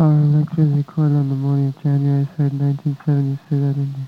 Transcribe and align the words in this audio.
Our 0.00 0.10
lecture 0.10 0.62
is 0.62 0.68
recorded 0.76 1.16
on 1.16 1.28
the 1.28 1.34
morning 1.34 1.74
of 1.74 1.82
January 1.82 2.24
3rd, 2.38 2.54
1970, 2.54 3.38
Ciudad 3.48 3.76
India. 3.76 4.06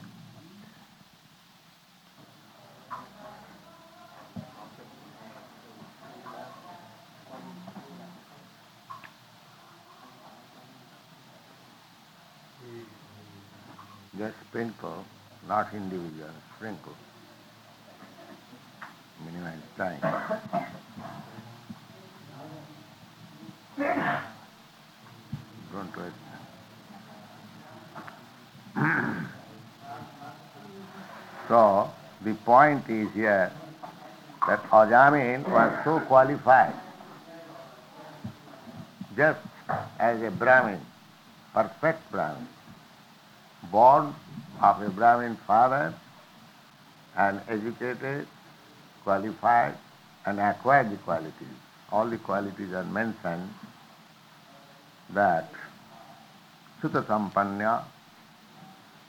Just 14.17 14.37
sprinkle, 14.49 15.05
not 15.49 15.75
individual, 15.75 16.31
sprinkle. 16.57 16.95
Minimize 19.27 19.59
time. 19.77 20.01
Don't 25.73 25.97
waste 25.97 26.15
time. 28.75 29.29
so, 31.49 31.91
the 32.25 32.35
point 32.71 32.89
is 32.89 33.13
here 33.15 33.51
that 34.47 34.63
Ajamil 34.71 35.49
was 35.49 35.85
so 35.85 36.01
qualified 36.01 36.75
just 39.17 39.41
as 39.99 40.23
a 40.23 40.31
Brahmin, 40.31 40.81
perfect 41.53 42.11
Brahmin, 42.13 42.47
born 43.73 44.15
of 44.63 44.83
a 44.83 44.89
Brahmin 44.89 45.37
father 45.47 45.93
and 47.17 47.41
educated, 47.49 48.27
qualified 49.03 49.75
and 50.27 50.39
acquired 50.39 50.91
the 50.93 50.97
qualities. 50.99 51.59
All 51.91 52.07
the 52.07 52.19
qualities 52.19 52.73
are 52.73 52.85
mentioned 52.85 53.51
that 55.11 55.51
Sutta 56.81 57.05
Sampanya, 57.05 57.83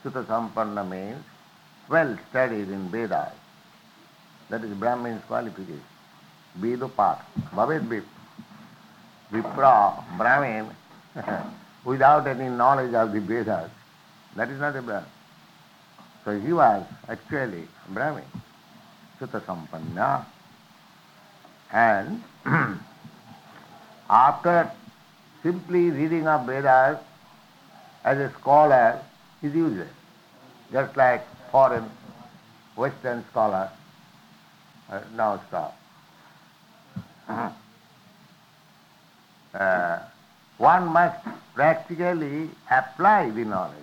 Sutta 0.03 0.25
Sampanna 0.25 0.87
means 0.89 1.23
well 1.89 2.17
studied 2.29 2.69
in 2.69 2.89
Vedas. 2.89 3.40
That 4.51 4.65
is 4.65 4.73
Brahmin's 4.73 5.23
qualification. 5.27 5.81
Vedopat, 6.59 7.21
Bhavet 7.55 7.83
Vip. 7.83 8.03
Vipra, 9.31 10.03
Brahmin, 10.17 10.69
without 11.85 12.27
any 12.27 12.49
knowledge 12.49 12.93
of 12.93 13.13
the 13.13 13.21
Vedas, 13.21 13.71
that 14.35 14.49
is 14.49 14.59
not 14.59 14.75
a 14.75 14.81
Brahmin. 14.81 15.09
So 16.25 16.37
he 16.37 16.51
was 16.51 16.85
actually 17.07 17.65
Brahmin, 17.93 18.25
Sutta 19.21 19.41
Sampanna. 19.45 20.25
And 21.71 22.21
after 24.09 24.69
simply 25.43 25.91
reading 25.91 26.27
of 26.27 26.45
Vedas 26.45 26.99
as 28.03 28.17
a 28.17 28.29
scholar 28.41 29.01
is 29.41 29.55
useless. 29.55 29.87
Just 30.73 30.97
like 30.97 31.25
foreign 31.51 31.89
Western 32.75 33.23
scholars 33.31 33.69
uh, 34.91 35.01
now 35.15 35.41
stop. 35.47 35.77
Uh, 39.53 39.99
one 40.57 40.87
must 40.87 41.17
practically 41.53 42.49
apply 42.69 43.29
the 43.31 43.43
knowledge. 43.43 43.75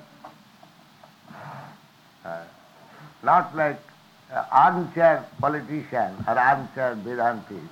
Uh, 2.25 2.43
not 3.23 3.55
like 3.55 3.79
uh, 4.33 4.45
armchair 4.51 5.25
politician 5.41 6.15
or 6.27 6.39
armchair 6.39 6.97
Vedantis 6.97 7.69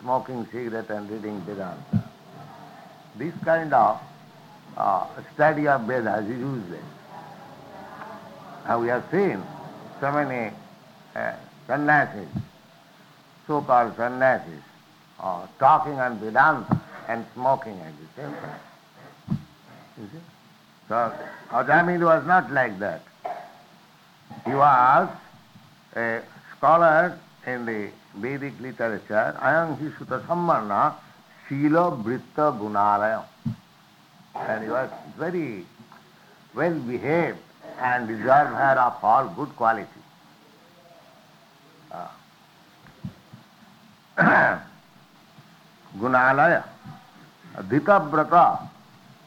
smoking 0.00 0.46
cigarette 0.50 0.88
and 0.90 1.10
reading 1.10 1.40
Vedanta. 1.42 2.04
This 3.16 3.34
kind 3.44 3.72
of 3.74 4.00
uh, 4.76 5.06
study 5.34 5.68
of 5.68 5.82
Vedas 5.82 6.24
is 6.24 6.38
useless. 6.38 6.84
Now 8.66 8.80
we 8.80 8.88
have 8.88 9.04
seen 9.10 9.42
so 10.00 10.10
many 10.10 10.54
uh, 11.14 11.32
sannyasis, 11.66 12.28
so-called 13.46 13.96
sannyasis, 13.96 14.62
talking 15.58 15.98
on 15.98 16.18
Vedanta 16.18 16.80
and 17.08 17.24
smoking 17.34 17.78
at 17.80 17.92
the 17.98 18.22
same 18.22 18.34
time. 18.34 18.60
You 19.98 20.06
see? 20.12 20.20
So 20.88 21.12
Ajamil 21.50 22.04
was 22.04 22.26
not 22.26 22.50
like 22.52 22.78
that. 22.80 23.02
He 24.44 24.54
was 24.54 25.08
a 25.96 26.20
scholar 26.56 27.18
in 27.46 27.64
the 27.64 27.90
Vedic 28.16 28.60
literature, 28.60 29.36
Ayam 29.40 29.78
hi 29.78 29.86
Sutta 29.98 30.20
Sammarna, 30.26 30.94
Shila 31.48 31.92
Vritta 32.02 32.52
Gunalaya. 32.58 33.24
And 34.34 34.64
he 34.64 34.70
was 34.70 34.90
very 35.18 35.64
well 36.54 36.78
behaved 36.80 37.38
and 37.80 38.08
deserved 38.08 38.50
her 38.50 38.76
of 38.78 39.02
all 39.02 39.28
good 39.28 39.54
quality. 39.56 39.88
Uh, 41.94 42.08
Gunalaya, 45.98 46.64
Dhita 47.56 48.10
Brata, 48.10 48.68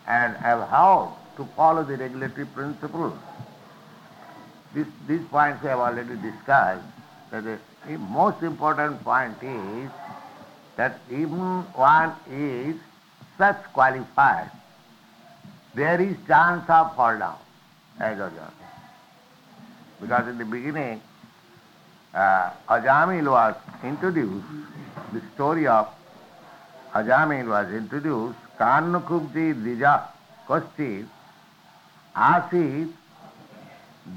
and 0.08 0.36
have 0.38 0.68
how 0.70 1.16
to 1.38 1.46
follow 1.56 1.84
the 1.84 1.96
regulatory 1.98 2.46
principles. 2.48 3.14
This, 4.74 4.88
these 5.08 5.24
points 5.30 5.62
we 5.64 5.70
have 5.70 5.80
already 5.80 6.16
discussed. 6.18 6.84
That 7.32 7.44
the 7.44 7.98
most 7.98 8.44
important 8.44 9.04
point 9.04 9.36
is 9.42 9.90
that 10.76 11.00
even 11.10 11.62
one 11.74 12.14
is 12.30 12.76
such 13.38 13.62
qualified, 13.74 14.50
there 15.76 16.02
is 16.02 16.16
chance 16.28 16.70
of 16.70 16.96
fall 16.96 17.18
down 17.18 17.38
as 18.00 18.18
Ajamil. 18.18 18.52
Because 20.02 20.28
in 20.28 20.38
the 20.38 20.46
beginning, 20.46 21.02
uh, 22.14 22.52
Ajamil 22.70 23.30
was 23.32 23.56
introduced, 23.84 24.46
the 25.14 25.22
story 25.36 25.68
of 25.68 25.88
Ajamil 26.94 27.48
was 27.48 27.74
introduced, 27.74 28.38
Karnakubji 28.60 29.54
Dija 29.54 30.04
Kasti 30.48 31.06
Asit 32.16 32.92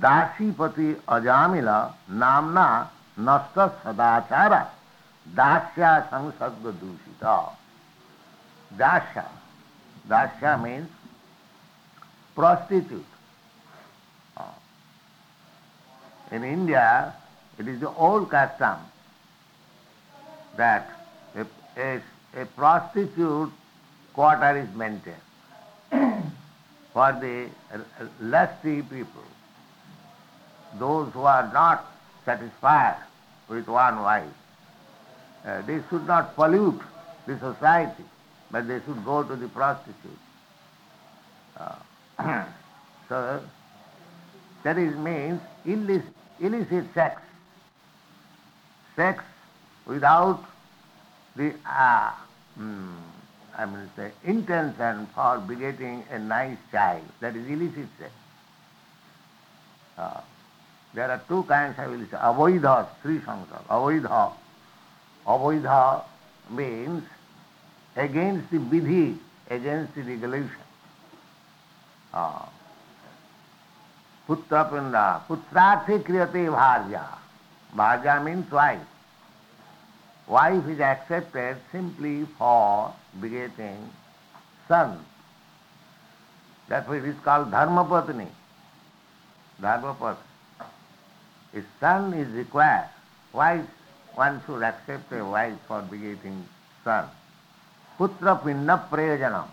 Dasipati 0.00 0.94
Ajamila 1.08 1.92
Namna 2.10 2.88
Nasta 3.18 3.72
Sadachara 3.84 4.68
Dasya 5.34 6.08
Sangsagda 6.08 6.72
Dushita. 6.72 7.50
Dasya. 8.76 9.26
Dasya 10.08 10.62
means 10.62 10.88
prostitute. 12.34 13.04
In 16.32 16.44
India, 16.44 17.12
it 17.60 17.68
is 17.68 17.80
the 17.80 17.90
old 17.90 18.30
custom 18.30 18.76
that 20.56 20.90
a, 21.36 21.46
a, 21.76 22.00
a 22.42 22.46
prostitute 22.56 23.52
quarter 24.14 24.56
is 24.58 24.74
maintained 24.74 25.16
for 26.92 27.12
the 27.20 27.48
lusty 28.20 28.82
people 28.82 29.22
those 30.78 31.12
who 31.12 31.22
are 31.22 31.50
not 31.52 31.84
satisfied 32.24 32.96
with 33.48 33.66
one 33.66 34.00
wife, 34.02 34.24
uh, 35.44 35.62
they 35.62 35.80
should 35.88 36.06
not 36.06 36.34
pollute 36.36 36.80
the 37.26 37.38
society, 37.38 38.04
but 38.50 38.68
they 38.68 38.80
should 38.80 39.04
go 39.04 39.22
to 39.22 39.36
the 39.36 39.48
prostitute. 39.48 40.18
Uh, 41.56 42.44
so, 43.08 43.42
that 44.62 44.78
is 44.78 44.94
means 44.96 45.40
illicit, 45.64 46.04
illicit 46.40 46.84
sex. 46.94 47.20
Sex 49.00 49.24
without 49.86 50.44
the, 51.34 51.54
uh, 51.64 52.12
mm, 52.58 52.98
I 53.56 53.64
mean 53.64 53.88
say, 53.96 54.10
intention 54.24 55.06
for 55.14 55.38
begetting 55.38 56.04
a 56.10 56.18
nice 56.18 56.58
child. 56.70 57.04
That 57.20 57.34
is 57.34 57.46
illicit 57.48 57.88
sex. 57.98 58.12
Uh, 59.96 60.20
there 60.92 61.10
are 61.10 61.22
two 61.28 61.44
kinds 61.44 61.78
of 61.78 61.94
illicit. 61.94 62.18
Avoidha, 62.18 62.88
three 63.00 63.20
sankara. 63.20 63.62
Avoidha. 63.70 64.32
Avoidha 65.26 66.04
means 66.50 67.02
against 67.96 68.50
the 68.50 68.58
vidhi, 68.58 69.16
against 69.48 69.94
the 69.94 70.02
regulation. 70.02 70.66
Uh, 72.12 72.44
putra 74.28 74.70
pinda. 74.70 75.22
Putrarthi 75.26 76.02
kriyate 76.02 76.50
bharja. 76.52 77.06
Bharja 77.74 78.22
means 78.22 78.44
wife. 80.30 80.66
Is 80.68 80.80
accepted 80.80 81.56
simply 81.72 82.26
for 82.38 82.94
begetting 83.20 83.78
son. 84.68 85.04
That's 86.68 86.88
why 86.88 86.96
it 86.98 87.04
is 87.04 87.16
called 87.24 87.50
dharma 87.50 87.84
patni. 87.84 88.28
Dharma 89.60 89.94
patni. 90.00 90.70
A 91.54 91.62
son 91.80 92.14
is 92.14 92.28
required. 92.32 92.88
Why 93.32 93.62
one 94.14 94.40
should 94.46 94.62
accept 94.62 95.12
a 95.12 95.24
wife 95.24 95.58
for 95.66 95.82
begetting 95.82 96.44
son? 96.84 97.08
Putra 97.98 98.42
pinna 98.44 98.86
prayojanam. 98.90 99.48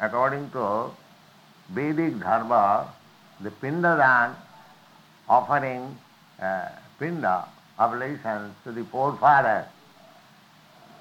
according 0.00 0.50
to 0.50 0.90
Vedic 1.74 2.18
Dharma, 2.20 2.92
the 3.40 3.50
Pindadan 3.50 4.34
offering 5.28 5.96
uh, 6.40 6.68
Pinda 6.98 7.46
oblations 7.78 8.54
to 8.64 8.72
the 8.72 8.84
forefathers. 8.84 9.66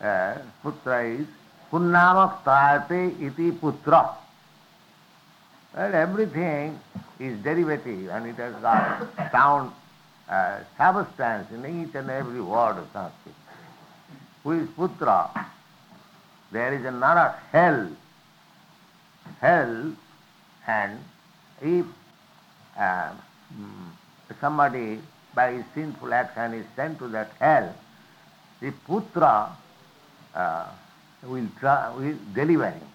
Putra 0.01 1.19
is 1.19 1.27
Punnama 1.71 2.41
Trayate 2.43 3.21
iti 3.21 3.51
putra. 3.51 4.15
And 5.75 5.93
everything 5.93 6.79
is 7.19 7.37
derivative 7.43 8.09
and 8.09 8.27
it 8.27 8.35
has 8.35 8.55
got 8.55 9.07
sound 9.31 9.71
uh, 10.29 10.59
substance 10.77 11.51
in 11.51 11.65
each 11.65 11.95
and 11.95 12.09
every 12.09 12.41
word 12.41 12.77
of 12.77 12.87
Sanskrit. 12.93 13.35
Who 14.43 14.51
is 14.51 14.67
Putra? 14.69 15.47
There 16.51 16.73
is 16.73 16.85
another 16.85 17.35
hell. 17.51 17.89
Hell 19.41 19.93
and 20.67 20.99
if 21.61 21.85
uh, 22.77 23.11
somebody 24.39 24.99
by 25.35 25.53
his 25.53 25.65
sinful 25.75 26.13
action 26.13 26.53
is 26.53 26.65
sent 26.75 26.99
to 26.99 27.07
that 27.09 27.31
hell, 27.39 27.75
the 28.61 28.71
Putra 28.87 29.49
will, 31.23 31.47
try, 31.59 31.93
will 31.95 32.17
deliver 32.33 32.69
him. 32.69 32.87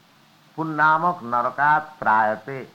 Punnamak 0.56 1.20
narakat 1.22 1.98
prayate. 1.98 2.68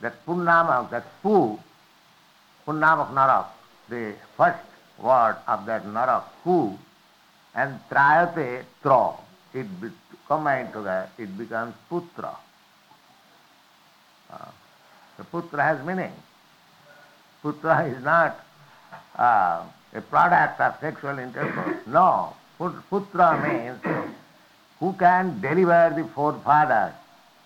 That 0.00 0.14
punnamak, 0.26 0.90
that 0.90 1.04
pu, 1.22 1.58
punnamak 2.66 3.12
narak, 3.12 3.46
the 3.88 4.14
first 4.36 4.58
word 4.98 5.36
of 5.46 5.66
that 5.66 5.84
narak, 5.84 6.24
pu, 6.42 6.76
and 7.54 7.78
trayate, 7.90 8.64
throw. 8.82 9.16
It 9.54 9.66
be, 9.80 9.88
combined 10.26 10.72
together, 10.72 11.08
it 11.18 11.36
becomes 11.36 11.74
putra. 11.90 12.34
Uh, 14.30 14.50
the 15.18 15.24
putra 15.24 15.60
has 15.60 15.86
meaning. 15.86 16.12
Putra 17.44 17.94
is 17.94 18.02
not 18.02 18.40
uh, 19.16 19.62
a 19.92 20.00
product 20.00 20.58
of 20.60 20.74
sexual 20.80 21.18
intercourse. 21.18 21.76
No. 21.86 22.34
Putra 22.70 23.42
means 23.42 24.06
who 24.78 24.92
can 24.92 25.40
deliver 25.40 25.92
the 25.96 26.08
forefathers 26.14 26.94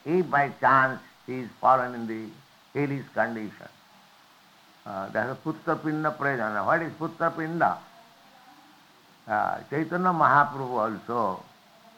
if 0.05 0.29
by 0.31 0.51
chance 0.61 1.01
he 1.27 1.41
is 1.41 1.49
fallen 1.61 1.95
in 1.95 2.07
the 2.07 2.29
hellish 2.79 3.07
condition. 3.15 3.69
Uh, 4.85 5.09
that 5.11 5.31
is 5.31 5.37
Putra 5.45 5.83
Pinda 5.83 6.15
Prajana. 6.19 6.65
What 6.67 6.83
is 6.83 6.93
Putra 6.93 7.35
Pinda? 7.35 7.79
Uh, 9.27 9.59
Chaitanya 9.71 10.13
Mahaprabhu 10.13 11.03
also 11.09 11.43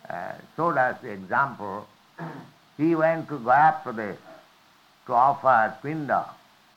uh, 0.08 0.32
showed 0.56 0.78
us 0.78 0.98
the 1.02 1.10
example. 1.10 1.86
He 2.76 2.94
went 2.94 3.28
to 3.28 3.38
Gaya 3.38 3.74
Pradesh 3.84 4.16
to 5.06 5.12
offer 5.12 5.76
Pinda 5.82 6.24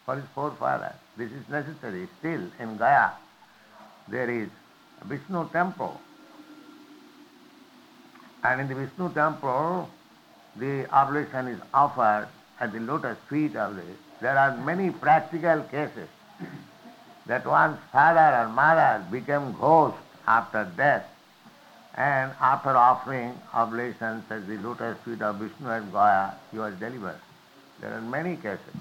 for 0.05 0.15
his 0.15 0.25
forefathers. 0.33 0.95
This 1.17 1.31
is 1.31 1.47
necessary. 1.49 2.07
Still 2.19 2.47
in 2.59 2.77
Gaya 2.77 3.11
there 4.07 4.29
is 4.29 4.49
Vishnu 5.05 5.47
temple 5.51 5.99
and 8.43 8.61
in 8.61 8.67
the 8.67 8.75
Vishnu 8.75 9.13
temple, 9.13 9.89
the 10.55 10.89
oblation 10.91 11.47
is 11.47 11.59
offered 11.73 12.27
at 12.59 12.73
the 12.73 12.79
lotus 12.79 13.17
feet 13.29 13.55
of 13.55 13.75
the. 13.75 13.83
There 14.19 14.37
are 14.37 14.55
many 14.57 14.89
practical 14.89 15.61
cases 15.63 16.09
that 17.25 17.45
one's 17.45 17.77
father 17.91 18.37
or 18.37 18.49
mother 18.49 19.05
became 19.11 19.55
ghost 19.59 19.97
after 20.27 20.69
death, 20.75 21.07
and 21.95 22.31
after 22.39 22.69
offering 22.69 23.33
oblations 23.53 24.23
at 24.29 24.47
the 24.47 24.57
lotus 24.57 24.97
feet 25.05 25.21
of 25.21 25.37
Vishnu 25.37 25.69
and 25.69 25.91
Gaya, 25.91 26.33
he 26.51 26.57
was 26.57 26.73
delivered. 26.75 27.19
There 27.79 27.93
are 27.93 28.01
many 28.01 28.35
cases. 28.35 28.75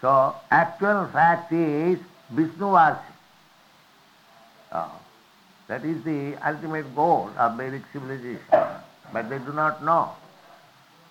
So, 0.00 0.34
actual 0.50 1.06
fact 1.12 1.52
is 1.52 1.98
Vishnu 2.30 2.72
worship. 2.72 3.02
Uh, 4.70 4.88
that 5.72 5.86
is 5.86 6.02
the 6.04 6.36
ultimate 6.46 6.94
goal 6.94 7.30
of 7.38 7.56
Vedic 7.56 7.80
civilization. 7.94 8.58
But 9.10 9.30
they 9.30 9.38
do 9.38 9.54
not 9.54 9.82
know. 9.82 10.10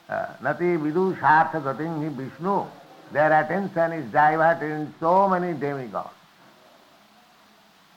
Uh, 0.08 0.28
Nati 0.40 0.78
vidu 0.84 1.20
shartha 1.20 1.60
gating 1.62 2.04
hi 2.04 2.10
Vishnu. 2.10 2.66
Their 3.12 3.32
attention 3.42 3.92
is 3.94 4.12
diverted 4.12 4.72
in 4.72 4.94
so 5.00 5.28
many 5.28 5.58
demigods. 5.60 6.14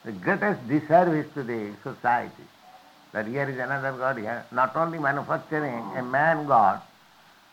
The 0.06 0.12
greatest 0.12 0.66
disservice 0.66 1.26
to 1.34 1.42
the 1.42 1.74
society. 1.82 2.48
That 3.12 3.26
here 3.26 3.46
is 3.50 3.58
another 3.58 3.92
god 3.92 4.16
here, 4.16 4.46
not 4.50 4.74
only 4.74 4.98
manufacturing 4.98 5.84
a 5.96 6.02
man 6.02 6.46
god, 6.46 6.80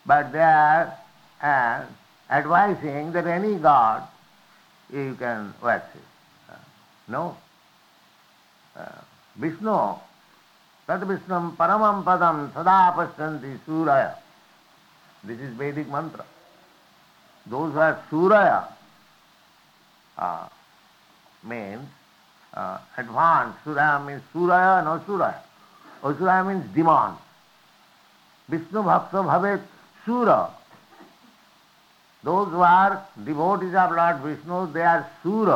but 0.05 0.31
they 0.31 0.39
are 0.39 0.97
uh, 1.43 1.83
advising 2.29 3.11
that 3.11 3.27
any 3.27 3.55
god 3.57 4.07
you 4.89 5.15
can 5.19 5.53
worship. 5.61 6.07
Uh, 6.49 6.55
no, 7.09 7.35
Vishnu 9.35 9.77
तद 10.87 11.03
विष्णु 11.07 11.39
परम 11.59 12.01
पदम 12.03 12.47
सदा 12.55 12.79
पश्यंति 12.97 13.55
सूर्य। 13.65 14.03
This 15.27 15.39
is 15.39 15.57
Vedic 15.57 15.89
mantra 15.91 16.23
दो 17.47 17.59
सूर्य 18.09 18.51
mean 21.49 21.87
advance 22.99 23.53
सूर्य 23.63 23.97
mean 24.05 24.19
सूर्य 24.33 24.81
न 24.87 24.97
सूर्य 25.05 25.33
असुरा 26.09 26.41
मीन 26.43 26.59
डिमांड 26.73 27.15
विष्णु 28.49 28.83
भक्त 28.83 29.15
भवे 29.15 29.55
सूर 30.05 30.29
दो 32.23 32.35
devotees 33.63 33.75
of 33.77 33.93
Lord 33.93 34.21
Vishnu 34.23 34.65
they 34.73 34.83
are 34.83 35.01
सूर 35.23 35.49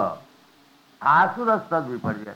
आसुर 1.02 1.56
तद 1.72 1.88
विपर्जय 1.88 2.36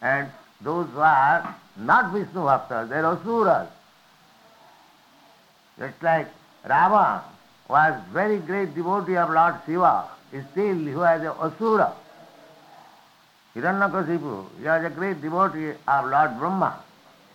And 0.00 0.28
those 0.60 0.88
who 0.90 1.00
are 1.00 1.54
not 1.76 2.12
Vishnu 2.12 2.40
Bhaktas, 2.40 2.88
they 2.88 2.96
are 2.96 3.16
Asuras. 3.16 3.68
Just 5.78 6.02
like 6.02 6.28
Rama 6.68 7.24
was 7.68 8.00
very 8.12 8.38
great 8.38 8.74
devotee 8.74 9.16
of 9.16 9.30
Lord 9.30 9.54
Shiva, 9.66 10.08
still 10.50 10.76
he 10.76 10.94
was 10.94 11.20
an 11.20 11.28
Asura. 11.28 11.92
Hiranyakasipu, 13.54 14.46
he 14.58 14.64
was 14.64 14.84
a 14.84 14.90
great 14.90 15.20
devotee 15.22 15.72
of 15.86 16.04
Lord 16.06 16.38
Brahma, 16.38 16.82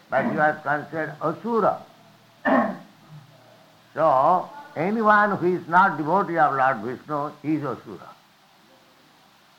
but 0.10 0.26
he 0.26 0.38
was 0.38 0.56
considered 0.64 1.16
Asura. 1.22 1.82
so, 3.94 4.50
anyone 4.75 5.38
who 5.38 5.56
is 5.56 5.68
not 5.68 5.98
devotee 5.98 6.38
of 6.38 6.56
Lord 6.56 6.78
Vishnu 6.78 7.32
is 7.44 7.63
Asura. 7.63 8.10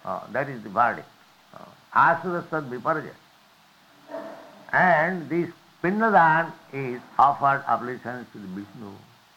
Oh, 0.05 0.23
that 0.33 0.49
is 0.49 0.63
the 0.63 0.71
verdict. 0.71 1.07
Asura. 1.95 2.45
And 4.73 5.29
this 5.29 5.51
Pindadan 5.83 6.53
is 6.73 7.01
offered 7.19 7.65
oblations 7.67 8.27
to 8.33 8.39
the 8.39 8.47
Vishnu. 8.49 8.93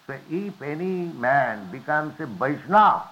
So 0.05 0.17
if 0.29 0.62
any 0.62 1.05
man 1.13 1.72
becomes 1.72 2.19
a 2.19 2.25
Vaishnava, 2.25 3.07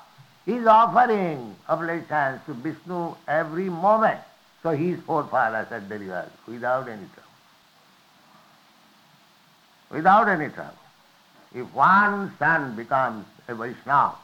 he 0.46 0.54
is 0.54 0.68
offering 0.68 1.56
oblations 1.70 2.42
to 2.46 2.54
Vishnu 2.54 3.16
every 3.28 3.70
moment. 3.70 4.20
So 4.64 4.72
his 4.72 5.00
forefathers 5.02 5.72
are 5.72 5.80
delivered 5.80 6.30
without 6.46 6.90
any 6.90 7.08
trouble. 7.14 7.32
Without 9.90 10.28
any 10.28 10.50
trouble. 10.50 10.76
If 11.56 11.74
one 11.74 12.34
son 12.38 12.76
becomes 12.76 13.26
a 13.48 13.56
Vaishnava 13.56 14.16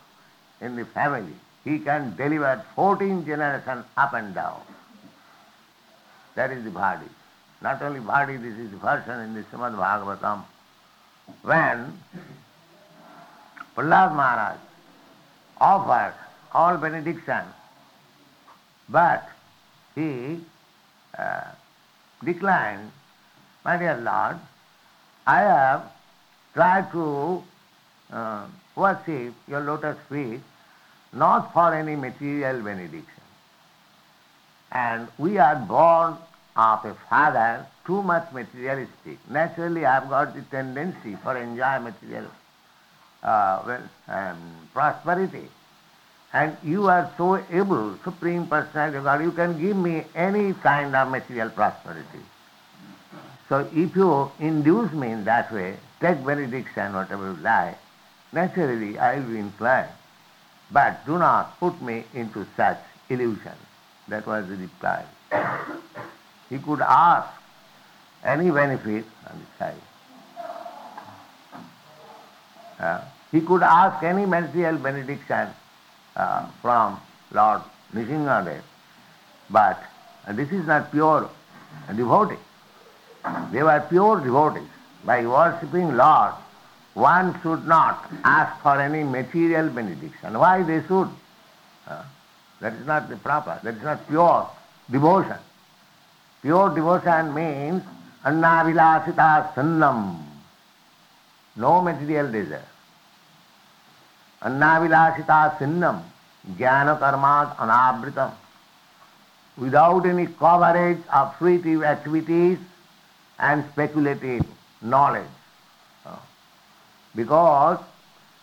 in 0.60 0.76
the 0.76 0.86
family, 0.86 1.34
he 1.64 1.80
can 1.80 2.16
deliver 2.18 2.64
14 2.76 3.26
generations 3.26 3.86
up 3.96 4.14
and 4.14 4.36
down. 4.36 4.62
That 6.38 6.52
is 6.52 6.64
the 6.64 6.70
body. 6.70 7.08
Not 7.64 7.82
only 7.82 8.00
body, 8.00 8.38
this 8.38 8.54
is 8.54 8.70
the 8.70 8.78
version 8.78 9.20
in 9.22 9.34
the 9.34 9.42
Srimad 9.46 9.76
Bhagavatam. 9.76 10.44
When 11.42 12.00
Prahlad 13.76 14.16
Maharaj 14.16 14.60
offered 15.60 16.14
all 16.54 16.78
benediction, 16.78 17.44
but 18.88 19.28
he 19.96 20.40
uh, 21.18 21.42
declined, 22.24 22.92
my 23.66 23.78
dear 23.78 23.98
Lord, 23.98 24.38
I 25.26 25.40
have 25.40 25.92
tried 26.54 26.92
to 26.92 27.44
uh, 28.14 28.46
worship 28.76 29.34
your 29.48 29.62
lotus 29.62 29.98
feet 30.08 30.42
not 31.14 31.52
for 31.52 31.74
any 31.74 31.96
material 31.96 32.62
benediction. 32.62 33.24
And 34.72 35.08
we 35.18 35.40
are 35.40 35.56
born 35.56 36.18
of 36.58 36.86
a 36.86 36.94
father 37.10 37.66
too 37.86 38.02
much 38.02 38.32
materialistic. 38.34 39.18
Naturally, 39.30 39.86
I 39.86 39.94
have 39.94 40.10
got 40.10 40.34
the 40.36 40.42
tendency 40.42 41.16
for 41.24 41.38
enjoy 41.38 41.80
material 41.80 42.26
uh, 43.24 43.62
well, 43.66 43.84
um, 44.08 44.38
prosperity. 44.74 45.48
And 46.34 46.58
you 46.64 46.88
are 46.88 47.10
so 47.18 47.42
able, 47.52 47.98
Supreme 48.04 48.48
Personality 48.48 48.98
of 48.98 49.04
God, 49.06 49.22
you 49.22 49.32
can 49.32 49.60
give 49.60 49.78
me 49.78 50.04
any 50.14 50.54
kind 50.54 50.96
of 50.96 51.10
material 51.10 51.50
prosperity. 51.50 52.20
So 53.48 53.68
if 53.74 53.96
you 53.96 54.32
induce 54.40 54.92
me 54.92 55.12
in 55.12 55.24
that 55.24 55.54
way, 55.54 55.78
take 56.02 56.24
benediction, 56.26 56.94
whatever 56.94 57.32
you 57.32 57.38
like, 57.42 57.78
naturally 58.34 59.00
I 59.00 59.20
will 59.20 59.30
be 59.30 59.40
inclined. 59.40 59.90
But 60.70 61.06
do 61.06 61.18
not 61.18 61.58
put 61.60 61.82
me 61.82 62.04
into 62.14 62.46
such 62.58 62.80
illusion. 63.10 63.54
That 64.10 64.28
was 64.28 64.48
the 64.50 64.58
reply. 64.58 65.06
He 66.50 66.58
could 66.60 66.82
ask 66.82 67.30
any 68.24 68.50
benefit 68.52 69.06
on 69.30 69.40
the 69.40 69.46
side. 69.58 69.76
Uh, 72.80 73.02
he 73.32 73.42
could 73.42 73.64
ask 73.64 74.04
any 74.04 74.26
material 74.26 74.78
benediction 74.78 75.50
uh, 76.16 76.48
from 76.62 77.00
Lord 77.32 77.62
Nrsimhadev, 77.94 78.62
but 79.50 79.82
this 80.30 80.52
is 80.52 80.66
not 80.68 80.92
pure 80.92 81.30
devotee. 81.96 82.36
They 83.52 83.64
were 83.64 83.86
pure 83.90 84.20
devotees. 84.20 84.70
By 85.04 85.26
worshipping 85.26 85.96
Lord, 85.96 86.34
one 86.94 87.40
should 87.42 87.68
not 87.68 88.12
ask 88.24 88.62
for 88.62 88.80
any 88.80 89.04
material 89.04 89.70
benediction. 89.70 90.38
Why 90.38 90.64
they 90.64 90.82
should? 90.88 91.10
Uh, 91.88 92.04
that 92.60 92.74
is 92.74 92.86
not 92.86 93.10
the 93.10 93.16
proper, 93.18 93.60
that 93.64 93.76
is 93.76 93.84
not 93.84 94.08
pure 94.08 94.50
devotion. 94.90 95.38
Pure 96.48 96.76
devotion 96.76 97.34
means 97.34 97.84
annavilasita 98.24 99.54
sannam, 99.54 100.24
no 101.58 101.82
material 101.82 102.32
desire. 102.32 102.64
Annavilasita 104.42 105.60
sinnam, 105.60 106.02
jnana 106.58 106.98
karmat 107.02 107.54
anavritam. 107.58 108.32
Without 109.58 110.06
any 110.06 110.28
coverage 110.28 111.04
of 111.12 111.36
fruitive 111.38 111.86
activities 111.86 112.58
and 113.40 113.66
speculative 113.74 114.46
knowledge. 114.82 115.38
Uh, 116.06 116.16
because 117.14 117.80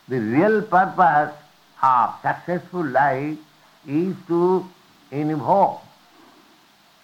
the 0.08 0.20
real 0.20 0.61
purpose 0.61 1.34
of 1.82 2.14
successful 2.20 2.84
life 2.84 3.38
is 3.88 4.14
to 4.28 4.66
invoke 5.11 5.80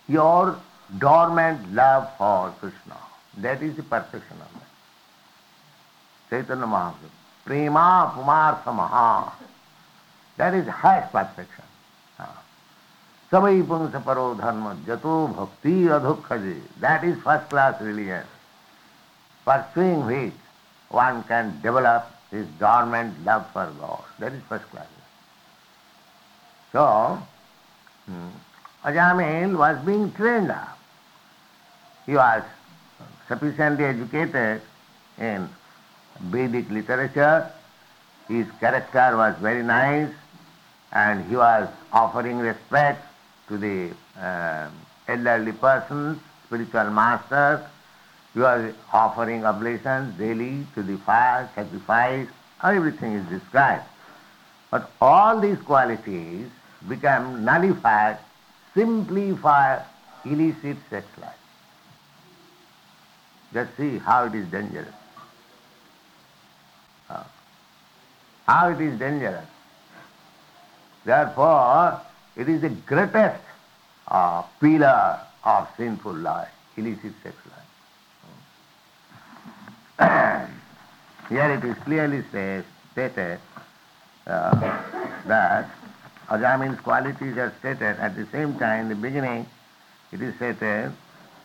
your 0.06 0.60
dormant 0.98 1.72
love 1.74 2.10
for 2.18 2.50
Krishna. 2.60 2.96
That 3.38 3.62
is 3.62 3.76
the 3.76 3.82
perfection 3.82 4.36
of 4.40 4.54
life. 4.54 4.70
Chaitanya 6.30 6.66
Mahaprabhu. 6.66 7.10
Prema 7.44 8.12
Pumartha 8.14 8.74
Maha. 8.74 9.32
That 10.36 10.54
is 10.54 10.66
highest 10.66 11.12
perfection. 11.12 11.64
Savai 13.30 13.62
Pungsa 13.64 14.02
Paro 14.02 14.36
Dharma 14.36 14.76
Jato 14.84 15.28
Bhakti 15.28 15.84
Adhukhaji. 15.84 16.60
That 16.80 17.04
is 17.04 17.16
first 17.22 17.48
class 17.48 17.80
religion. 17.80 18.24
Pursuing 19.44 20.04
which 20.06 20.32
one 20.88 21.22
can 21.24 21.60
develop 21.62 22.10
his 22.32 22.46
dormant 22.58 23.24
love 23.24 23.46
for 23.52 23.70
God. 23.78 24.02
That 24.18 24.32
is 24.32 24.42
first 24.48 24.64
class. 24.70 24.86
So, 26.72 27.22
hmm, 28.06 28.28
Ajamil 28.84 29.56
was 29.56 29.78
being 29.84 30.10
trained 30.12 30.50
up. 30.50 30.79
He 32.10 32.16
was 32.16 32.42
sufficiently 33.28 33.84
educated 33.84 34.62
in 35.16 35.48
Vedic 36.22 36.68
literature. 36.68 37.48
His 38.26 38.48
character 38.58 39.16
was 39.16 39.36
very 39.38 39.62
nice 39.62 40.10
and 40.90 41.24
he 41.26 41.36
was 41.36 41.68
offering 41.92 42.38
respect 42.38 43.06
to 43.46 43.56
the 43.56 43.94
uh, 44.20 44.68
elderly 45.06 45.52
persons, 45.52 46.18
spiritual 46.46 46.90
masters. 46.90 47.60
He 48.34 48.40
was 48.40 48.74
offering 48.92 49.44
oblations 49.44 50.18
daily 50.18 50.66
to 50.74 50.82
the 50.82 50.96
fire, 50.96 51.48
sacrifice, 51.54 52.26
everything 52.64 53.12
is 53.12 53.26
described. 53.28 53.84
But 54.72 54.90
all 55.00 55.40
these 55.40 55.58
qualities 55.58 56.50
become 56.88 57.44
nullified 57.44 58.18
simply 58.74 59.36
for 59.36 59.84
illicit 60.24 60.76
sex 60.90 61.06
life. 61.20 61.39
Just 63.52 63.76
see 63.76 63.98
how 63.98 64.24
it 64.24 64.34
is 64.34 64.46
dangerous. 64.48 64.94
how 68.50 68.68
it 68.70 68.80
is 68.80 68.98
dangerous. 68.98 69.46
Therefore, 71.04 72.00
it 72.36 72.48
is 72.48 72.62
the 72.62 72.70
greatest 72.70 73.42
uh, 74.08 74.42
pillar 74.60 75.20
of 75.44 75.68
sinful 75.76 76.14
life, 76.14 76.48
illicit 76.76 77.12
sex 77.22 77.36
life. 79.98 80.48
Here 81.28 81.50
it 81.52 81.64
is 81.64 81.76
clearly 81.84 82.24
stated 82.92 83.38
uh, 84.26 84.82
that 85.26 85.70
Ajamil's 86.28 86.80
qualities 86.80 87.36
are 87.36 87.52
stated 87.60 87.98
at 88.00 88.16
the 88.16 88.26
same 88.32 88.58
time, 88.58 88.86
in 88.86 88.88
the 88.88 88.96
beginning, 88.96 89.46
it 90.10 90.20
is 90.20 90.34
stated 90.36 90.92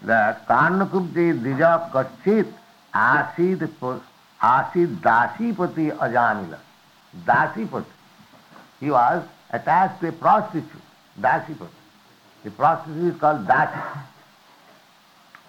that 0.03 0.47
Karnakubdi 0.47 1.41
Dija 1.41 1.91
Kachit 1.91 2.51
Asid 2.93 3.59
Asid 4.41 5.01
Dasipati 5.01 5.97
Ajamila. 5.97 6.59
Dasipati. 7.25 7.85
He 8.79 8.91
was 8.91 9.23
attached 9.51 10.01
to 10.01 10.09
a 10.09 10.11
prostitute, 10.11 10.81
Dasipati. 11.19 11.67
The 12.43 12.51
prostitute 12.51 13.15
is 13.15 13.19
called 13.19 13.47
Dasi. 13.47 14.03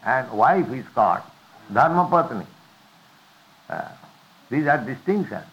And 0.05 0.31
wife 0.33 0.71
is 0.73 0.87
called 0.95 1.23
Dharmapatni. 1.73 2.47
Uh, 3.69 3.88
these 4.50 4.67
are 4.67 4.79
distinctions. 4.79 5.45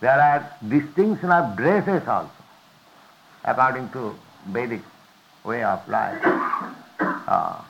There 0.00 0.10
are 0.10 0.50
distinction 0.68 1.30
of 1.30 1.56
dresses 1.56 2.06
also, 2.08 2.30
according 3.44 3.90
to 3.90 4.14
Vedic 4.46 4.80
way 5.44 5.62
of 5.62 5.86
life. 5.88 6.20
Uh, 6.98 7.60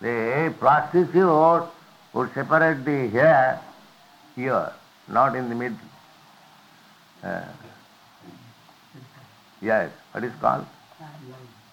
the 0.00 0.54
prostitute 0.58 1.68
would 2.12 2.32
separate 2.34 2.84
the 2.84 3.08
hair 3.08 3.60
here, 4.36 4.72
not 5.08 5.34
in 5.34 5.48
the 5.48 5.54
middle. 5.54 5.78
Uh, 7.22 7.42
yes, 9.60 9.90
what 10.12 10.24
is 10.24 10.32
called? 10.40 10.66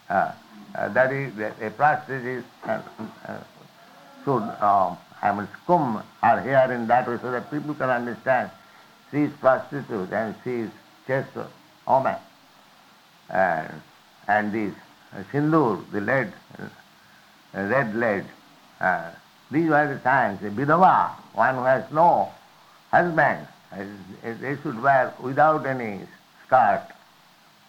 Uh, 0.10 0.32
uh, 0.76 0.90
that 0.90 1.12
is, 1.12 1.32
a 1.40 1.70
prostitute 1.72 2.26
is, 2.26 2.44
uh, 2.66 2.82
uh, 3.28 3.38
should, 4.24 4.44
um, 4.62 4.98
I 5.22 5.34
mean, 5.34 5.48
scum 5.64 6.04
her 6.22 6.42
hair 6.42 6.72
in 6.72 6.88
that 6.88 7.08
way 7.08 7.18
so 7.22 7.32
that 7.32 7.50
people 7.52 7.74
can 7.76 7.90
understand 7.90 8.50
she 9.12 9.24
is 9.24 9.32
prostitute 9.40 10.12
and 10.12 10.36
she 10.44 10.52
is 10.62 10.72
just 11.08 11.30
woman. 11.88 12.16
And, 13.30 13.82
and 14.28 14.52
this 14.52 14.74
uh, 15.14 15.24
sindoor, 15.32 15.90
the 15.92 16.02
lead, 16.02 16.34
uh, 16.60 16.68
red 17.64 17.96
lead, 17.96 18.26
uh, 18.80 19.12
these 19.52 19.70
were 19.70 19.88
the 19.88 20.00
signs. 20.02 20.42
A 20.44 20.50
vidava, 20.50 21.12
one 21.34 21.56
who 21.56 21.64
has 21.64 21.90
no 21.92 22.32
husband, 22.92 23.48
they 24.24 24.58
should 24.62 24.82
wear 24.82 25.14
without 25.22 25.66
any 25.66 26.02
skirt, 26.46 26.88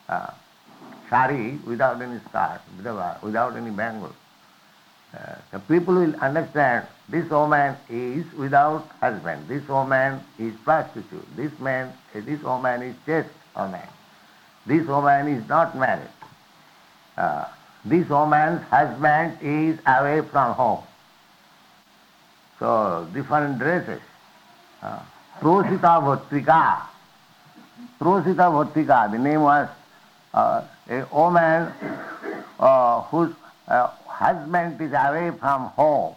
uh, 0.09 0.31
sari 1.11 1.59
without 1.67 2.01
any 2.01 2.19
skirt, 2.29 2.61
without 3.23 3.57
any 3.57 3.71
bangle. 3.71 4.13
Uh, 5.17 5.35
the 5.53 5.59
people 5.61 5.95
will 5.95 6.15
understand 6.17 6.87
this 7.09 7.29
woman 7.31 7.77
is 7.89 8.25
without 8.35 8.87
husband, 9.01 9.47
this 9.49 9.67
woman 9.69 10.21
is 10.39 10.55
prostitute, 10.65 11.37
this 11.37 11.53
man, 11.61 11.93
this 12.13 12.43
woman 12.43 12.83
is 12.83 12.95
chaste 13.07 13.29
woman, 13.57 13.89
this 14.67 14.87
woman 14.87 15.29
is 15.29 15.49
not 15.49 15.77
married. 15.77 16.09
Uh, 17.17 17.47
this 17.89 18.09
woman's 18.09 18.63
husband 18.65 19.39
is 19.41 19.79
away 19.87 20.21
from 20.23 20.55
home. 20.55 20.83
So 22.59 23.07
different 23.15 23.59
dresses. 23.59 24.01
Uh, 24.83 25.01
Prosita 25.41 26.01
Bhattrika. 26.03 26.83
Prosita 28.01 29.11
the 29.13 29.19
name 29.19 29.43
was 29.43 29.69
uh, 30.35 30.65
a 30.89 31.07
woman 31.15 31.73
uh, 32.59 33.03
whose 33.03 33.35
uh, 33.69 33.87
husband 34.07 34.81
is 34.81 34.93
away 34.93 35.31
from 35.39 35.67
home. 35.69 36.15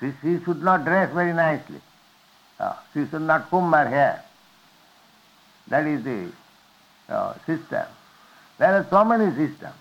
She, 0.00 0.12
she 0.22 0.42
should 0.44 0.62
not 0.62 0.84
dress 0.84 1.12
very 1.14 1.32
nicely. 1.32 1.80
Uh, 2.58 2.74
she 2.92 3.06
should 3.06 3.22
not 3.22 3.48
comb 3.48 3.72
her 3.72 3.88
hair. 3.88 4.24
That 5.68 5.86
is 5.86 6.02
the 6.02 6.32
uh, 7.08 7.34
system. 7.46 7.86
There 8.58 8.74
are 8.74 8.86
so 8.90 9.04
many 9.04 9.30
systems. 9.36 9.74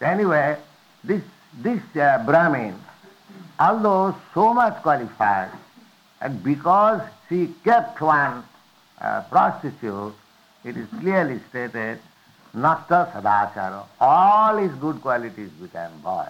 Anyway, 0.00 0.56
this, 1.04 1.22
this 1.58 1.80
uh, 1.96 2.22
Brahmin, 2.24 2.74
although 3.58 4.14
so 4.34 4.54
much 4.54 4.82
qualified, 4.82 5.50
and 6.20 6.42
because 6.42 7.02
she 7.28 7.54
kept 7.64 8.00
one 8.00 8.42
uh, 9.00 9.22
prostitute, 9.30 10.14
it 10.64 10.76
is 10.76 10.88
clearly 11.00 11.40
stated, 11.48 11.98
Nasta 12.52 13.10
Sadachara, 13.14 13.84
all 14.00 14.56
his 14.56 14.72
good 14.76 15.00
qualities 15.00 15.50
became 15.50 15.90
void. 16.02 16.28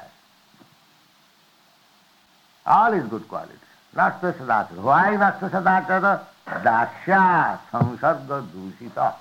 All 2.66 2.92
his 2.92 3.06
good 3.08 3.26
qualities. 3.26 3.56
Nasta 3.94 4.34
sadachara. 4.38 4.82
Why 4.82 5.16
nasta 5.16 5.48
sadachara? 5.48 6.20
Dasya 6.46 7.58
samsarga 7.72 8.46
dushita. 8.52 9.14